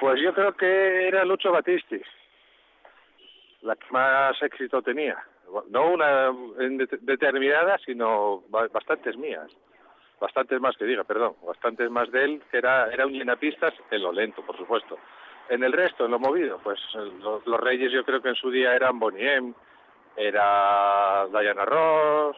Pues 0.01 0.21
yo 0.21 0.35
creo 0.35 0.53
que 0.57 1.07
era 1.09 1.25
Lucho 1.25 1.53
Battisti, 1.53 2.01
la 3.63 3.77
que 3.77 3.87
más 3.91 4.41
éxito 4.43 4.83
tenía. 4.83 5.17
No 5.69 5.93
una 5.93 6.33
determinada, 7.03 7.79
sino 7.85 8.43
ba- 8.49 8.69
bastantes 8.69 9.17
mías. 9.17 9.49
Bastantes 10.21 10.61
más 10.61 10.77
que 10.77 10.87
diga, 10.87 11.05
perdón. 11.05 11.35
Bastantes 11.47 11.91
más 11.91 12.11
de 12.11 12.25
él, 12.25 12.43
que 12.51 12.59
era, 12.59 12.91
era 12.93 13.07
un 13.07 13.13
llenapistas 13.13 13.75
en 13.91 14.03
lo 14.03 14.13
lento, 14.13 14.45
por 14.45 14.57
supuesto. 14.57 14.99
En 15.49 15.63
el 15.65 15.73
resto, 15.73 16.05
en 16.07 16.11
lo 16.13 16.19
movido, 16.19 16.59
pues 16.63 16.79
eh, 16.95 17.11
lo- 17.21 17.43
los 17.45 17.61
reyes 17.61 17.93
yo 17.93 18.05
creo 18.05 18.23
que 18.23 18.31
en 18.31 18.35
su 18.37 18.51
día 18.51 18.75
eran 18.75 18.99
Boniem, 18.99 19.53
era 20.17 21.27
Diana 21.29 21.65
Ross, 21.65 22.37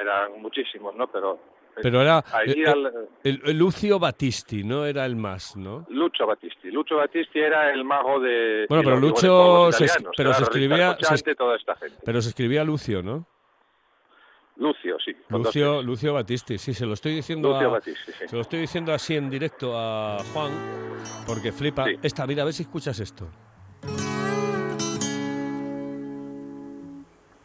eran 0.00 0.40
muchísimos, 0.40 0.94
¿no? 0.96 1.06
Pero 1.08 1.38
Pero 1.80 2.00
era 2.02 2.18
al- 2.18 3.08
el, 3.24 3.40
el 3.44 3.58
Lucio 3.58 3.98
Battisti, 3.98 4.62
no 4.64 4.84
era 4.84 5.06
el 5.06 5.16
más, 5.16 5.56
¿no? 5.56 5.86
Lucho 5.88 6.26
Battisti. 6.26 6.70
Lucho 6.70 6.96
Battisti 6.96 7.38
era 7.40 7.70
el 7.72 7.84
mago 7.84 8.20
de. 8.20 8.66
Bueno, 8.68 8.84
pero 8.84 8.96
Lucho 9.00 9.66
los 9.66 9.76
se 9.76 9.86
pero 10.16 10.32
se 10.34 10.42
escribía- 10.42 10.76
se 10.76 10.92
es- 10.92 11.08
Cocciante, 11.08 11.34
toda 11.34 11.56
esta 11.56 11.76
gente. 11.76 11.96
Pero 12.04 12.20
se 12.22 12.28
escribía 12.30 12.64
Lucio, 12.64 13.02
¿no? 13.02 13.26
Lucio, 14.56 14.96
sí. 15.04 15.12
dos 15.28 15.40
Lucio. 15.46 15.82
Lucio 15.82 16.12
Battisti, 16.14 16.58
sí, 16.58 16.74
se 16.74 16.84
lo 16.86 16.92
estoy 16.94 17.14
diciendo 17.14 17.48
Lucio 17.52 17.68
a, 17.68 17.72
Battisti, 17.72 18.12
sí. 18.12 18.28
se 18.28 18.36
lo 18.36 18.42
estoy 18.42 18.60
diciendo 18.60 18.92
así 18.92 19.16
en 19.16 19.30
directo 19.30 19.72
a 19.78 20.22
Juan, 20.32 20.52
porque 21.26 21.52
flipa. 21.52 21.84
Sí. 21.86 21.96
Esta, 22.02 22.26
mira, 22.26 22.42
a 22.42 22.44
ver 22.44 22.54
si 22.54 22.62
escuchas 22.62 23.00
esto. 23.00 23.28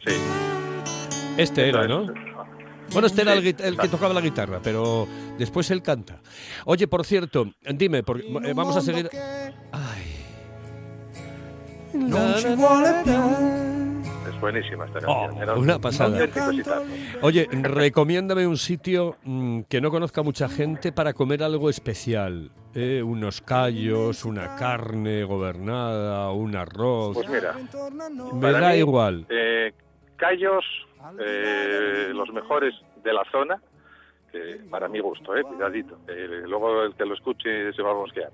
Sí. 0.06 0.12
Este 1.38 1.68
era, 1.68 1.86
¿no? 1.86 2.06
Bueno, 2.92 3.06
este 3.06 3.22
era 3.22 3.34
el, 3.34 3.46
el 3.46 3.76
que 3.78 3.88
tocaba 3.88 4.14
la 4.14 4.20
guitarra, 4.20 4.60
pero 4.62 5.06
después 5.38 5.70
él 5.70 5.82
canta. 5.82 6.20
Oye, 6.64 6.88
por 6.88 7.04
cierto, 7.04 7.52
dime, 7.74 8.02
por- 8.02 8.20
eh, 8.20 8.52
vamos 8.54 8.76
a 8.76 8.80
seguir. 8.80 9.10
Ay. 9.72 10.14
Buenísima 14.40 14.84
esta 14.86 15.00
Oh, 15.06 15.28
una 15.56 15.76
un 15.76 15.80
pasada. 15.80 16.18
Oye, 17.22 17.48
recomiéndame 17.50 18.46
un 18.46 18.56
sitio 18.56 19.16
mm, 19.22 19.62
que 19.62 19.80
no 19.80 19.90
conozca 19.90 20.22
mucha 20.22 20.48
gente 20.48 20.92
para 20.92 21.12
comer 21.12 21.42
algo 21.42 21.70
especial. 21.70 22.50
eh, 22.74 23.02
unos 23.02 23.40
callos, 23.40 24.24
una 24.24 24.54
carne 24.56 25.24
gobernada, 25.24 26.30
un 26.32 26.54
arroz. 26.54 27.14
Pues 27.14 27.28
mira, 27.28 27.54
Me 28.34 28.52
da 28.52 28.70
mí, 28.72 28.76
igual. 28.78 29.26
eh, 29.28 29.72
callos, 30.16 30.64
eh, 31.18 32.10
los 32.14 32.30
mejores 32.32 32.74
de 33.02 33.12
la 33.12 33.24
zona, 33.32 33.60
que 34.30 34.60
para 34.70 34.88
mi 34.88 35.00
gusto, 35.00 35.34
eh, 35.36 35.42
cuidadito. 35.42 35.98
eh, 36.08 36.42
luego 36.46 36.82
el 36.84 36.94
que 36.94 37.06
lo 37.06 37.14
escuche 37.14 37.72
se 37.72 37.82
va 37.82 37.92
a 37.92 37.94
mosquear. 37.94 38.30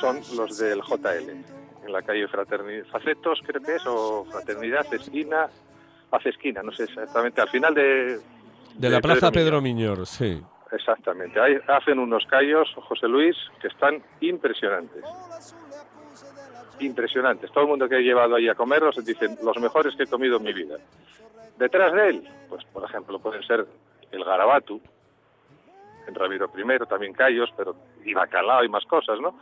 Son 0.00 0.16
los 0.36 0.58
del 0.58 0.80
JL, 0.80 1.44
en 1.86 1.92
la 1.92 2.02
calle 2.02 2.28
Fraternidad, 2.28 2.86
Facetos 2.86 3.40
creo 3.44 3.62
que 3.62 3.76
es, 3.76 3.86
o 3.86 4.24
Fraternidad, 4.24 4.92
Esquina, 4.92 5.48
hace 6.10 6.30
esquina, 6.30 6.62
no 6.62 6.72
sé 6.72 6.84
exactamente, 6.84 7.40
al 7.40 7.48
final 7.48 7.74
de... 7.74 8.20
De 8.74 8.90
la 8.90 9.00
Plaza 9.00 9.30
Pedro 9.30 9.60
Miñor, 9.60 10.06
sí. 10.06 10.42
Exactamente, 10.72 11.40
Ahí 11.40 11.56
hacen 11.68 11.98
unos 11.98 12.26
callos, 12.26 12.68
José 12.74 13.08
Luis, 13.08 13.36
que 13.60 13.68
están 13.68 14.02
impresionantes. 14.20 15.02
Impresionantes. 16.80 17.50
Todo 17.52 17.64
el 17.64 17.70
mundo 17.70 17.88
que 17.88 17.96
he 17.96 18.02
llevado 18.02 18.34
ahí 18.34 18.48
a 18.48 18.54
comerlos 18.54 19.02
dicen 19.02 19.38
los 19.42 19.56
mejores 19.58 19.94
que 19.96 20.02
he 20.02 20.06
comido 20.06 20.36
en 20.36 20.42
mi 20.42 20.52
vida. 20.52 20.76
Detrás 21.56 21.92
de 21.92 22.08
él, 22.08 22.28
pues 22.50 22.64
por 22.66 22.84
ejemplo, 22.84 23.18
pueden 23.18 23.42
ser 23.44 23.66
el 24.10 24.24
garabatu, 24.24 24.80
en 26.06 26.14
Ramiro 26.14 26.50
I, 26.54 26.86
también 26.86 27.12
callos, 27.12 27.50
pero 27.56 27.76
y 28.04 28.12
bacalao 28.14 28.64
y 28.64 28.68
más 28.68 28.84
cosas, 28.84 29.20
¿no? 29.20 29.38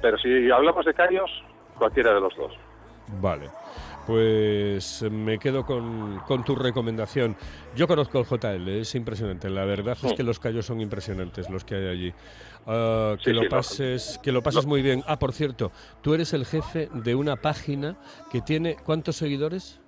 Pero 0.00 0.18
si 0.18 0.50
hablamos 0.50 0.84
de 0.84 0.94
callos, 0.94 1.30
cualquiera 1.78 2.14
de 2.14 2.20
los 2.20 2.34
dos. 2.36 2.52
Vale. 3.20 3.50
Pues 4.06 5.02
me 5.10 5.38
quedo 5.38 5.64
con, 5.64 6.20
con 6.26 6.44
tu 6.44 6.56
recomendación. 6.56 7.36
Yo 7.76 7.86
conozco 7.86 8.18
el 8.18 8.24
JL, 8.26 8.68
es 8.80 8.94
impresionante. 8.96 9.48
La 9.48 9.64
verdad 9.64 9.96
es 10.02 10.12
que 10.14 10.24
los 10.24 10.40
callos 10.40 10.66
son 10.66 10.80
impresionantes 10.80 11.48
los 11.48 11.64
que 11.64 11.76
hay 11.76 11.86
allí. 11.86 12.14
Ah, 12.66 13.14
que 13.18 13.30
Sí, 13.30 13.32
lo 13.32 13.42
sí, 13.42 13.48
pases, 13.48 14.20
que 14.22 14.32
lo 14.32 14.42
pases 14.42 14.66
muy 14.66 14.82
bien. 14.82 15.04
Ah, 15.06 15.18
por 15.18 15.32
cierto, 15.32 15.70
tú 16.00 16.14
eres 16.14 16.32
el 16.32 16.46
jefe 16.46 16.88
de 16.92 17.14
una 17.14 17.36
página 17.36 17.96
que 18.30 18.40
tiene 18.40 18.76
¿cuántos 18.84 19.16
seguidores? 19.16 19.80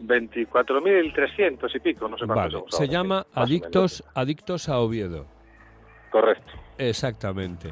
24.300 0.00 1.70
y 1.74 1.78
pico, 1.80 2.08
no 2.08 2.16
sé 2.18 2.26
cuántos 2.26 2.36
Vale, 2.36 2.50
somos 2.52 2.70
se 2.70 2.82
ahora, 2.84 2.92
llama 2.92 3.26
Adictos, 3.34 4.04
Adictos 4.14 4.68
a 4.68 4.78
Oviedo. 4.78 5.26
Correcto. 6.10 6.52
Exactamente. 6.78 7.70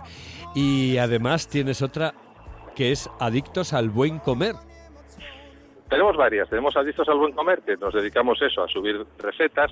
Y 0.54 0.96
además 0.98 1.48
tienes 1.48 1.82
otra 1.82 2.14
que 2.80 2.92
es 2.92 3.10
Adictos 3.18 3.74
al 3.74 3.90
Buen 3.90 4.20
Comer. 4.20 4.54
Tenemos 5.90 6.16
varias. 6.16 6.48
Tenemos 6.48 6.74
adictos 6.78 7.06
al 7.10 7.18
buen 7.18 7.34
comer, 7.34 7.60
que 7.60 7.76
nos 7.76 7.92
dedicamos 7.92 8.40
eso, 8.40 8.62
a 8.62 8.68
subir 8.68 9.04
recetas, 9.18 9.70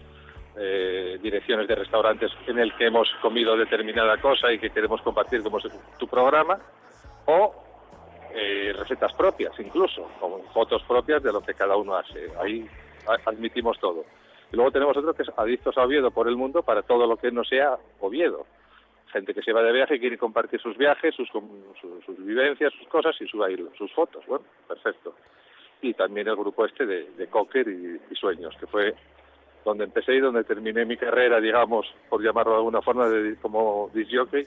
eh, 0.58 1.18
direcciones 1.22 1.66
de 1.66 1.74
restaurantes 1.74 2.30
en 2.46 2.58
el 2.58 2.76
que 2.76 2.88
hemos 2.88 3.08
comido 3.22 3.56
determinada 3.56 4.18
cosa 4.18 4.52
y 4.52 4.58
que 4.58 4.68
queremos 4.68 5.00
compartir 5.00 5.42
como 5.42 5.56
es 5.56 5.64
tu 5.96 6.06
programa, 6.06 6.58
o 7.24 7.54
eh, 8.34 8.74
recetas 8.78 9.14
propias 9.14 9.58
incluso, 9.58 10.06
con 10.20 10.42
fotos 10.52 10.82
propias 10.82 11.22
de 11.22 11.32
lo 11.32 11.40
que 11.40 11.54
cada 11.54 11.78
uno 11.78 11.96
hace. 11.96 12.30
Ahí 12.38 12.68
admitimos 13.24 13.78
todo. 13.80 14.04
Y 14.52 14.56
luego 14.56 14.70
tenemos 14.70 14.94
otro 14.94 15.14
que 15.14 15.22
es 15.22 15.30
adictos 15.34 15.78
a 15.78 15.84
Oviedo 15.84 16.10
por 16.10 16.28
el 16.28 16.36
mundo 16.36 16.62
para 16.62 16.82
todo 16.82 17.06
lo 17.06 17.16
que 17.16 17.30
no 17.30 17.42
sea 17.42 17.78
Oviedo. 18.00 18.44
Gente 19.12 19.32
que 19.32 19.42
se 19.42 19.52
va 19.52 19.62
de 19.62 19.72
viaje 19.72 19.98
quiere 19.98 20.18
compartir 20.18 20.60
sus 20.60 20.76
viajes, 20.76 21.14
sus, 21.14 21.28
sus, 21.28 22.04
sus 22.04 22.24
vivencias, 22.24 22.72
sus 22.74 22.86
cosas 22.88 23.16
y 23.20 23.26
sus 23.26 23.92
fotos. 23.94 24.24
Bueno, 24.26 24.44
perfecto. 24.66 25.14
y 25.80 25.94
también 25.94 26.28
el 26.28 26.36
grupo 26.36 26.66
este 26.66 26.84
de, 26.84 27.10
de 27.12 27.26
Cocker 27.28 27.68
y, 27.68 28.14
Sueños, 28.14 28.54
que 28.58 28.66
fue 28.66 28.94
donde 29.64 29.84
empecé 29.84 30.14
y 30.14 30.20
donde 30.20 30.44
terminé 30.44 30.84
mi 30.84 30.96
carrera, 30.96 31.40
digamos, 31.40 31.86
por 32.08 32.22
llamarlo 32.22 32.52
de 32.52 32.58
alguna 32.58 32.82
forma, 32.82 33.06
como 33.40 33.90
disc 33.94 34.10
jockey, 34.12 34.46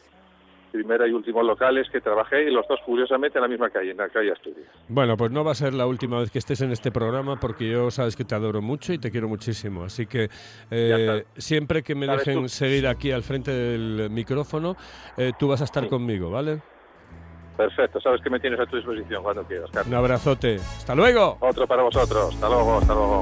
primera 0.71 1.07
y 1.07 1.11
últimos 1.11 1.45
locales 1.45 1.87
que 1.91 2.01
trabajé 2.01 2.49
y 2.49 2.51
los 2.51 2.67
dos 2.67 2.79
curiosamente 2.85 3.37
en 3.37 3.43
la 3.43 3.47
misma 3.47 3.69
calle, 3.69 3.91
en 3.91 3.97
la 3.97 4.09
calle 4.09 4.31
Asturias. 4.31 4.67
Bueno, 4.87 5.17
pues 5.17 5.31
no 5.31 5.43
va 5.43 5.51
a 5.51 5.55
ser 5.55 5.73
la 5.73 5.85
última 5.85 6.19
vez 6.19 6.31
que 6.31 6.39
estés 6.39 6.61
en 6.61 6.71
este 6.71 6.91
programa 6.91 7.39
porque 7.39 7.69
yo 7.69 7.91
sabes 7.91 8.15
que 8.15 8.23
te 8.23 8.35
adoro 8.35 8.61
mucho 8.61 8.93
y 8.93 8.97
te 8.97 9.11
quiero 9.11 9.27
muchísimo. 9.27 9.83
Así 9.83 10.07
que 10.07 10.29
eh, 10.71 11.25
siempre 11.37 11.83
que 11.83 11.95
me 11.95 12.07
dejen 12.07 12.43
tú. 12.43 12.49
seguir 12.49 12.87
aquí 12.87 13.11
al 13.11 13.23
frente 13.23 13.51
del 13.51 14.09
micrófono, 14.09 14.75
eh, 15.17 15.33
tú 15.37 15.47
vas 15.47 15.61
a 15.61 15.65
estar 15.65 15.87
conmigo, 15.87 16.31
¿vale? 16.31 16.61
Perfecto, 17.57 17.99
sabes 18.01 18.21
que 18.21 18.29
me 18.29 18.39
tienes 18.39 18.59
a 18.59 18.65
tu 18.65 18.77
disposición 18.77 19.21
cuando 19.21 19.43
quieras, 19.43 19.69
Carlos. 19.71 19.87
Un 19.87 19.95
abrazote. 19.95 20.55
Hasta 20.55 20.95
luego. 20.95 21.37
Otro 21.41 21.67
para 21.67 21.83
vosotros. 21.83 22.33
Hasta 22.33 22.47
luego, 22.47 22.77
hasta 22.77 22.93
luego. 22.93 23.21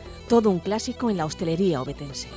Todo 0.31 0.49
un 0.49 0.59
clásico 0.59 1.09
en 1.09 1.17
la 1.17 1.25
hostelería 1.25 1.81
obetense. 1.81 2.29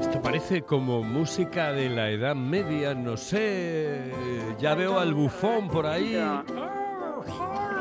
Esto 0.00 0.22
parece 0.22 0.62
como 0.62 1.02
música 1.02 1.70
de 1.72 1.90
la 1.90 2.08
Edad 2.08 2.34
Media, 2.34 2.94
no 2.94 3.18
sé. 3.18 4.10
Ya 4.58 4.74
veo 4.74 4.98
al 4.98 5.12
bufón 5.12 5.68
por 5.68 5.84
ahí. 5.84 6.16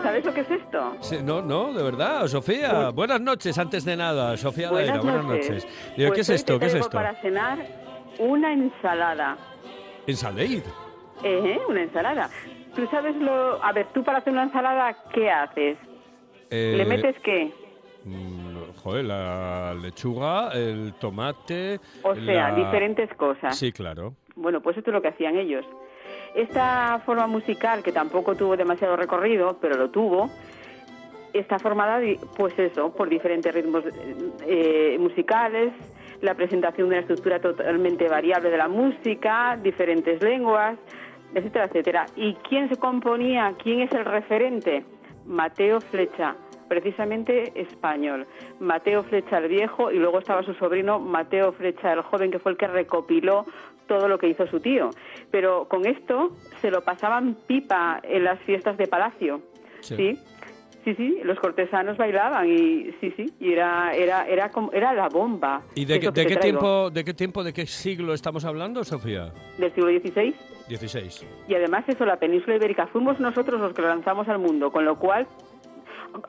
¿Sabes 0.06 0.24
lo 0.24 0.34
que 0.36 0.42
es 0.42 0.52
esto? 0.52 0.96
Sí, 1.00 1.18
no, 1.24 1.42
no, 1.42 1.74
de 1.74 1.82
verdad, 1.82 2.28
Sofía. 2.28 2.90
Buenas 2.92 3.20
noches, 3.22 3.58
antes 3.58 3.84
de 3.86 3.98
nada, 3.98 4.38
Sofía 4.38 4.72
Laera, 4.72 4.98
Buenas 5.00 5.04
buenas 5.04 5.26
noches. 5.26 5.50
noches. 5.66 5.96
Digo, 5.98 6.10
Pues 6.10 6.14
¿Qué 6.14 6.22
es 6.22 6.30
esto? 6.30 6.60
¿Qué 6.60 6.66
es 6.68 6.74
esto? 6.76 6.92
Para 6.92 7.16
cenar 7.22 7.58
una 8.20 8.54
ensalada. 8.54 9.36
Ensalaid. 10.06 10.62
¿Eh? 11.24 11.60
Una 11.68 11.82
ensalada. 11.82 12.30
Tú 12.76 12.86
sabes 12.92 13.16
lo... 13.16 13.64
A 13.64 13.72
ver, 13.72 13.88
tú 13.96 14.04
para 14.04 14.20
hacer 14.20 14.32
una 14.32 14.44
ensalada, 14.44 14.96
¿qué 15.12 15.32
haces? 15.32 15.78
Eh, 16.52 16.76
¿Le 16.78 16.86
metes 16.86 17.16
qué? 17.24 17.52
mm, 18.04 18.46
Joder, 18.84 19.06
la 19.06 19.74
lechuga, 19.82 20.52
el 20.54 20.94
tomate. 21.00 21.80
O 22.04 22.14
sea, 22.14 22.52
la- 22.52 22.56
diferentes 22.56 23.12
cosas. 23.16 23.58
Sí, 23.58 23.72
claro. 23.72 24.14
Bueno, 24.36 24.62
pues 24.62 24.78
esto 24.78 24.92
es 24.92 24.94
lo 24.94 25.02
que 25.02 25.08
hacían 25.08 25.36
ellos. 25.38 25.66
Esta 26.36 27.00
forma 27.06 27.28
musical, 27.28 27.82
que 27.82 27.94
tampoco 27.94 28.36
tuvo 28.36 28.58
demasiado 28.58 28.98
recorrido, 28.98 29.58
pero 29.62 29.78
lo 29.78 29.90
tuvo, 29.90 30.30
está 31.32 31.60
formada, 31.60 32.00
pues 32.36 32.58
eso, 32.60 32.94
por 32.94 33.08
diferentes 33.08 33.54
ritmos 33.54 33.86
eh, 34.46 34.98
musicales, 35.00 35.72
la 36.22 36.34
presentación 36.34 36.90
de 36.90 36.96
una 36.96 37.02
estructura 37.02 37.40
totalmente 37.40 38.10
variable 38.10 38.50
de 38.50 38.58
la 38.58 38.68
música, 38.68 39.58
diferentes 39.62 40.22
lenguas, 40.22 40.78
etcétera, 41.34 41.66
etcétera. 41.66 42.06
¿Y 42.18 42.34
quién 42.50 42.70
se 42.70 42.78
componía? 42.78 43.54
¿Quién 43.62 43.82
es 43.82 43.92
el 43.94 44.06
referente? 44.06 44.84
Mateo 45.26 45.82
Flecha, 45.82 46.36
precisamente 46.68 47.52
español. 47.60 48.28
Mateo 48.60 49.04
Flecha 49.04 49.38
el 49.38 49.48
viejo 49.48 49.92
y 49.92 49.98
luego 49.98 50.20
estaba 50.20 50.44
su 50.44 50.54
sobrino 50.56 51.00
Mateo 51.00 51.52
Flecha 51.54 51.94
el 51.94 52.02
joven, 52.02 52.32
que 52.32 52.40
fue 52.40 52.52
el 52.52 52.58
que 52.58 52.68
recopiló 52.68 53.46
todo 53.88 54.08
lo 54.08 54.18
que 54.18 54.28
hizo 54.28 54.46
su 54.48 54.60
tío. 54.60 54.90
Pero 55.32 55.68
con 55.68 55.86
esto 55.86 56.36
se 56.62 56.72
lo 56.72 56.82
pasaban 56.82 57.36
pipa 57.48 58.00
en 58.04 58.24
las 58.24 58.40
fiestas 58.42 58.78
de 58.78 58.88
palacio. 58.88 59.42
Sí. 59.82 59.96
¿sí? 59.96 60.20
Sí, 60.84 60.94
sí, 60.94 61.20
los 61.24 61.40
cortesanos 61.40 61.98
bailaban 61.98 62.48
y 62.48 62.92
sí, 63.02 63.12
sí, 63.18 63.26
y 63.40 63.54
era 63.54 63.96
era 63.96 64.28
era 64.28 64.52
como 64.52 64.72
era 64.72 64.94
la 64.94 65.10
bomba. 65.10 65.64
¿Y 65.74 65.84
de, 65.86 66.00
qué- 66.00 66.14
que 66.14 66.26
de 66.26 66.36
tiempo, 66.38 66.92
de 66.92 67.04
qué 67.04 67.14
tiempo, 67.16 67.44
de 67.44 67.54
qué 67.54 67.66
siglo 67.66 68.14
estamos 68.14 68.46
hablando, 68.46 68.84
Sofía? 68.84 69.32
Del 69.58 69.74
siglo 69.74 69.90
XVI. 69.90 70.36
16. 70.70 71.26
Y 71.48 71.56
además 71.56 71.86
eso, 71.88 72.06
la 72.06 72.18
península 72.18 72.58
ibérica, 72.58 72.86
fuimos 72.86 73.20
nosotros 73.20 73.60
los 73.60 73.74
que 73.74 73.82
lo 73.82 73.88
lanzamos 73.88 74.28
al 74.30 74.38
mundo, 74.38 74.72
con 74.72 74.86
lo 74.86 75.00
cual, 75.00 75.26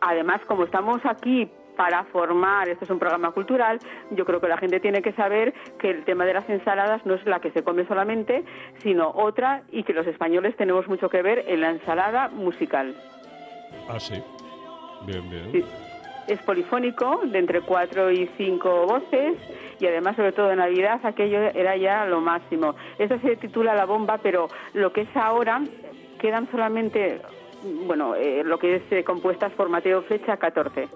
además 0.01 0.41
como 0.47 0.65
estamos 0.65 1.01
aquí 1.05 1.51
para 1.77 2.05
formar, 2.05 2.69
esto 2.69 2.85
es 2.85 2.91
un 2.91 2.99
programa 2.99 3.31
cultural, 3.31 3.79
yo 4.11 4.25
creo 4.25 4.41
que 4.41 4.49
la 4.49 4.57
gente 4.57 4.81
tiene 4.81 5.03
que 5.03 5.13
saber 5.13 5.55
que 5.79 5.91
el 5.91 6.05
tema 6.05 6.25
de 6.25 6.35
las 6.35 6.49
ensaladas 6.49 7.05
no 7.07 7.15
es 7.15 7.25
la 7.27 7.41
que 7.41 7.51
se 7.51 7.63
come 7.63 7.87
solamente, 7.87 8.45
sino 8.83 9.11
otra 9.11 9.63
y 9.71 9.83
que 9.83 9.93
los 9.93 10.07
españoles 10.07 10.57
tenemos 10.57 10.89
mucho 10.89 11.09
que 11.09 11.23
ver 11.23 11.45
en 11.47 11.61
la 11.61 11.71
ensalada 11.71 12.29
musical. 12.29 12.95
Ah, 13.89 14.01
sí. 14.01 14.23
Bien, 15.07 15.29
bien. 15.31 15.53
Sí. 15.53 15.65
Es 16.27 16.43
polifónico, 16.43 17.21
de 17.25 17.39
entre 17.39 17.61
cuatro 17.61 18.11
y 18.11 18.29
cinco 18.37 18.85
voces, 18.87 19.37
y 19.79 19.87
además, 19.87 20.17
sobre 20.17 20.33
todo 20.33 20.51
en 20.51 20.59
Navidad, 20.59 20.99
aquello 21.05 21.39
era 21.39 21.77
ya 21.77 22.05
lo 22.05 22.21
máximo. 22.21 22.75
Esto 22.99 23.19
se 23.21 23.37
titula 23.37 23.75
La 23.75 23.85
Bomba, 23.85 24.19
pero 24.21 24.49
lo 24.73 24.93
que 24.93 25.03
es 25.03 25.17
ahora, 25.17 25.63
quedan 26.19 26.51
solamente, 26.51 27.21
bueno, 27.87 28.17
eh, 28.17 28.43
lo 28.45 28.59
que 28.59 28.77
es 28.77 28.83
eh, 28.91 29.05
compuestas 29.05 29.53
por 29.53 29.69
Mateo 29.69 30.03
Flecha, 30.03 30.37
14. 30.37 30.89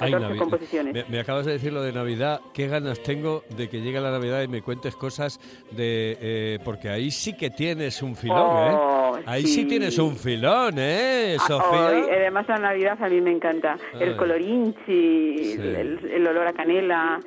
Ay, 0.00 0.12
14 0.12 0.34
Navi- 0.34 0.38
composiciones. 0.38 0.94
Me, 0.94 1.04
me 1.08 1.20
acabas 1.20 1.46
de 1.46 1.52
decir 1.52 1.72
lo 1.72 1.82
de 1.82 1.92
Navidad. 1.92 2.40
Qué 2.54 2.68
ganas 2.68 3.02
tengo 3.02 3.42
de 3.56 3.68
que 3.68 3.80
llegue 3.80 4.00
la 4.00 4.10
Navidad 4.10 4.42
y 4.42 4.48
me 4.48 4.62
cuentes 4.62 4.94
cosas 4.96 5.38
de. 5.70 6.16
eh, 6.20 6.58
porque 6.64 6.88
ahí 6.88 7.10
sí 7.10 7.36
que 7.36 7.50
tienes 7.50 8.02
un 8.02 8.14
filón, 8.16 8.38
Oh, 8.38 9.18
¿eh? 9.18 9.22
Ahí 9.26 9.42
sí. 9.42 9.62
sí. 9.62 9.64
tienes 9.66 9.98
un 9.98 10.16
filón, 10.16 10.74
¿eh, 10.78 11.36
Ah, 11.40 11.44
Sofía? 11.46 11.86
hoy, 11.86 12.02
además, 12.10 12.46
la 12.48 12.58
Navidad 12.58 13.02
a 13.02 13.08
mí 13.08 13.20
me 13.20 13.32
encanta. 13.32 13.76
El 13.98 14.16
colorinchi, 14.16 15.54
Sí. 15.54 15.60
el, 15.60 15.98
el 16.12 16.26
olor 16.26 16.46
a 16.46 16.52
canela, 16.52 17.20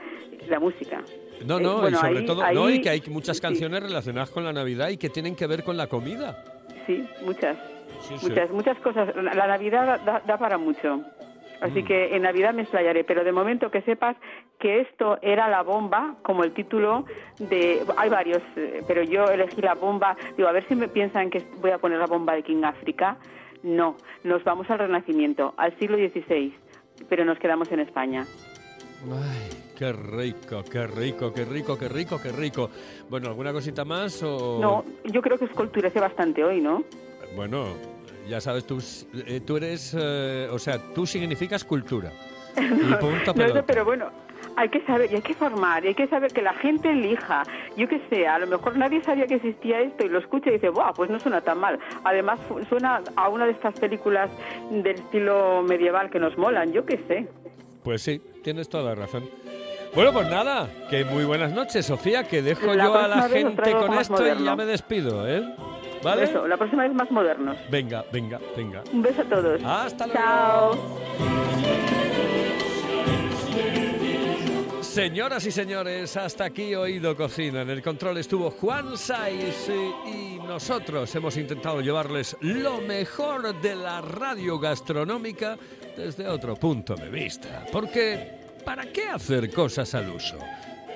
la 0.48 0.60
música. 0.60 1.02
No, 1.46 1.58
Eh, 1.60 1.64
no, 1.64 1.78
y 1.78 1.82
bueno, 1.82 2.00
sobre 2.00 2.20
ahí- 2.20 2.26
todo, 2.26 2.54
no, 2.54 2.70
y 2.70 2.74
ahí- 2.74 2.82
que 2.82 2.90
hay 2.90 3.02
muchas 3.08 3.38
sí. 3.38 3.42
canciones 3.42 3.82
relacionadas 3.84 4.30
con 4.30 4.44
la 4.44 4.54
Navidad 4.54 4.90
y 4.90 4.98
que 4.98 5.10
tienen 5.10 5.36
que 5.36 5.48
ver 5.48 5.64
con 5.64 5.76
la 5.78 5.88
comida. 5.88 6.44
Sí, 6.86 7.04
muchas. 7.26 7.58
Sí, 8.08 8.16
sí. 8.18 8.30
Muchas, 8.30 8.50
muchas 8.52 8.78
cosas. 8.80 9.16
La 9.16 9.34
la 9.34 9.48
Navidad 9.48 10.00
da, 10.06 10.22
da 10.26 10.38
para 10.38 10.58
mucho. 10.58 11.02
Así 11.62 11.84
Mm. 11.84 11.86
que 11.86 12.16
en 12.16 12.24
Navidad 12.24 12.54
me 12.54 12.64
explayaré, 12.64 13.04
pero 13.04 13.24
de 13.24 13.32
momento 13.32 13.70
que 13.72 13.82
sepas 13.84 14.18
que 14.60 14.82
esto 14.82 15.18
era 15.22 15.48
la 15.48 15.62
bomba, 15.62 16.16
como 16.24 16.44
el 16.44 16.54
título 16.54 17.06
de... 17.40 17.84
Hay 17.98 18.10
varios, 18.10 18.42
eh, 18.56 18.82
pero 18.88 19.04
yo 19.04 19.26
elegí 19.26 19.62
la 19.62 19.76
bomba. 19.76 20.18
Digo, 20.36 20.50
a 20.50 20.52
ver 20.52 20.68
si 20.68 20.76
me 20.76 20.88
piensan 20.88 21.30
que 21.30 21.44
voy 21.62 21.72
a 21.72 21.78
poner 21.78 22.00
la 22.00 22.08
bomba 22.08 22.34
de 22.34 22.44
King 22.44 22.64
África. 22.64 23.18
No, 23.64 23.96
nos 24.24 24.44
vamos 24.44 24.70
al 24.72 24.80
Renacimiento, 24.80 25.54
al 25.56 25.78
siglo 25.78 25.98
XVI, 25.98 26.52
pero 27.08 27.24
nos 27.26 27.38
quedamos 27.38 27.72
en 27.72 27.80
España. 27.82 28.26
Ay, 29.04 29.50
qué 29.78 29.92
rico, 29.94 30.64
qué 30.72 30.86
rico, 30.88 31.34
qué 31.34 31.46
rico, 31.46 31.78
qué 31.78 31.90
rico, 31.90 32.20
qué 32.22 32.32
rico. 32.32 32.70
Bueno, 33.10 33.30
¿alguna 33.30 33.52
cosita 33.54 33.84
más 33.86 34.22
o...? 34.24 34.60
No, 34.60 34.84
yo 35.06 35.22
creo 35.22 35.38
que 35.38 35.46
os 35.46 35.52
culturece 35.52 36.00
bastante 36.00 36.44
hoy, 36.44 36.60
¿no? 36.62 36.84
Bueno, 37.36 37.66
ya 38.28 38.42
sabes, 38.42 38.66
tú, 38.66 38.80
eh, 39.26 39.42
tú 39.46 39.58
eres... 39.58 39.96
eh, 39.98 40.48
o 40.52 40.60
sea, 40.60 40.80
tú 40.94 41.06
significas 41.06 41.64
cultura. 41.64 42.12
Y 42.58 42.94
punto 42.96 43.34
No, 43.34 43.66
pero 43.66 43.86
bueno, 43.86 44.12
hay 44.56 44.70
que 44.70 44.82
saber 44.86 45.12
y 45.12 45.16
hay 45.16 45.22
que 45.22 45.34
formar, 45.34 45.84
y 45.84 45.90
hay 45.90 45.96
que 45.96 46.08
saber 46.08 46.32
que 46.32 46.42
la 46.42 46.54
gente 46.54 46.92
elija. 46.92 47.44
Yo 47.78 47.88
que 47.88 48.02
sé, 48.10 48.28
a 48.28 48.40
lo 48.40 48.48
mejor 48.48 48.78
nadie 48.78 49.02
sabía 49.04 49.28
que 49.28 49.36
existía 49.36 49.80
esto 49.80 50.06
y 50.06 50.10
lo 50.10 50.20
escucha 50.20 50.50
y 50.50 50.54
dice, 50.54 50.70
¡buah! 50.70 50.94
Pues 50.94 51.10
no 51.10 51.20
suena 51.20 51.42
tan 51.42 51.60
mal. 51.60 51.80
Además, 52.04 52.40
suena 52.70 53.02
a 53.16 53.30
una 53.30 53.46
de 53.46 53.52
estas 53.52 53.80
películas 53.80 54.30
del 54.70 54.96
estilo 54.96 55.64
medieval 55.64 56.10
que 56.10 56.20
nos 56.20 56.38
molan, 56.38 56.74
yo 56.74 56.86
que 56.86 56.98
sé. 57.08 57.28
Pues 57.84 58.02
sí, 58.02 58.22
tienes 58.44 58.70
toda 58.70 58.84
la 58.84 58.96
razón. 58.96 59.30
Bueno, 59.94 60.14
pues 60.14 60.30
nada, 60.30 60.70
que 60.90 61.04
muy 61.04 61.26
buenas 61.26 61.52
noches, 61.52 61.86
Sofía, 61.86 62.24
que 62.24 62.42
dejo 62.42 62.74
La 62.74 62.86
yo 62.86 62.96
a 62.96 63.08
la 63.08 63.24
gente 63.24 63.72
con 63.72 63.94
esto 63.96 64.26
y 64.26 64.44
ya 64.44 64.56
me 64.56 64.66
despido, 64.66 65.28
¿eh? 65.28 65.44
¿Vale? 66.04 66.24
Eso, 66.24 66.48
la 66.48 66.58
próxima 66.58 66.84
vez 66.84 66.94
más 66.94 67.12
modernos. 67.12 67.58
Venga, 67.70 68.04
venga, 68.12 68.40
venga. 68.56 68.84
Un 68.92 69.02
beso 69.02 69.22
a 69.22 69.26
todos. 69.26 69.62
Hasta 69.64 70.08
luego. 70.08 70.22
Chao. 70.22 71.02
Señoras 74.82 75.46
y 75.46 75.52
señores, 75.52 76.18
hasta 76.18 76.44
aquí 76.46 76.76
Oído 76.76 77.16
Cocina. 77.16 77.62
En 77.62 77.70
el 77.70 77.82
control 77.82 78.18
estuvo 78.18 78.52
Juan 78.52 78.98
Saiz 78.98 79.70
y, 79.70 80.10
y 80.10 80.40
nosotros 80.46 81.16
hemos 81.16 81.38
intentado 81.38 81.80
llevarles 81.80 82.36
lo 82.42 82.82
mejor 82.82 83.62
de 83.62 83.76
la 83.76 84.02
radio 84.02 84.60
gastronómica 84.60 85.58
desde 85.96 86.28
otro 86.28 86.56
punto 86.58 86.96
de 86.96 87.10
vista. 87.10 87.66
Porque, 87.72 88.40
¿para 88.66 88.92
qué 88.92 89.08
hacer 89.08 89.50
cosas 89.54 89.96
al 89.96 90.10
uso? 90.10 90.38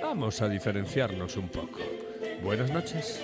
Vamos 0.01 0.41
a 0.41 0.49
diferenciarnos 0.49 1.37
un 1.37 1.47
poco. 1.47 1.79
Buenas 2.43 2.69
noches. 2.71 3.23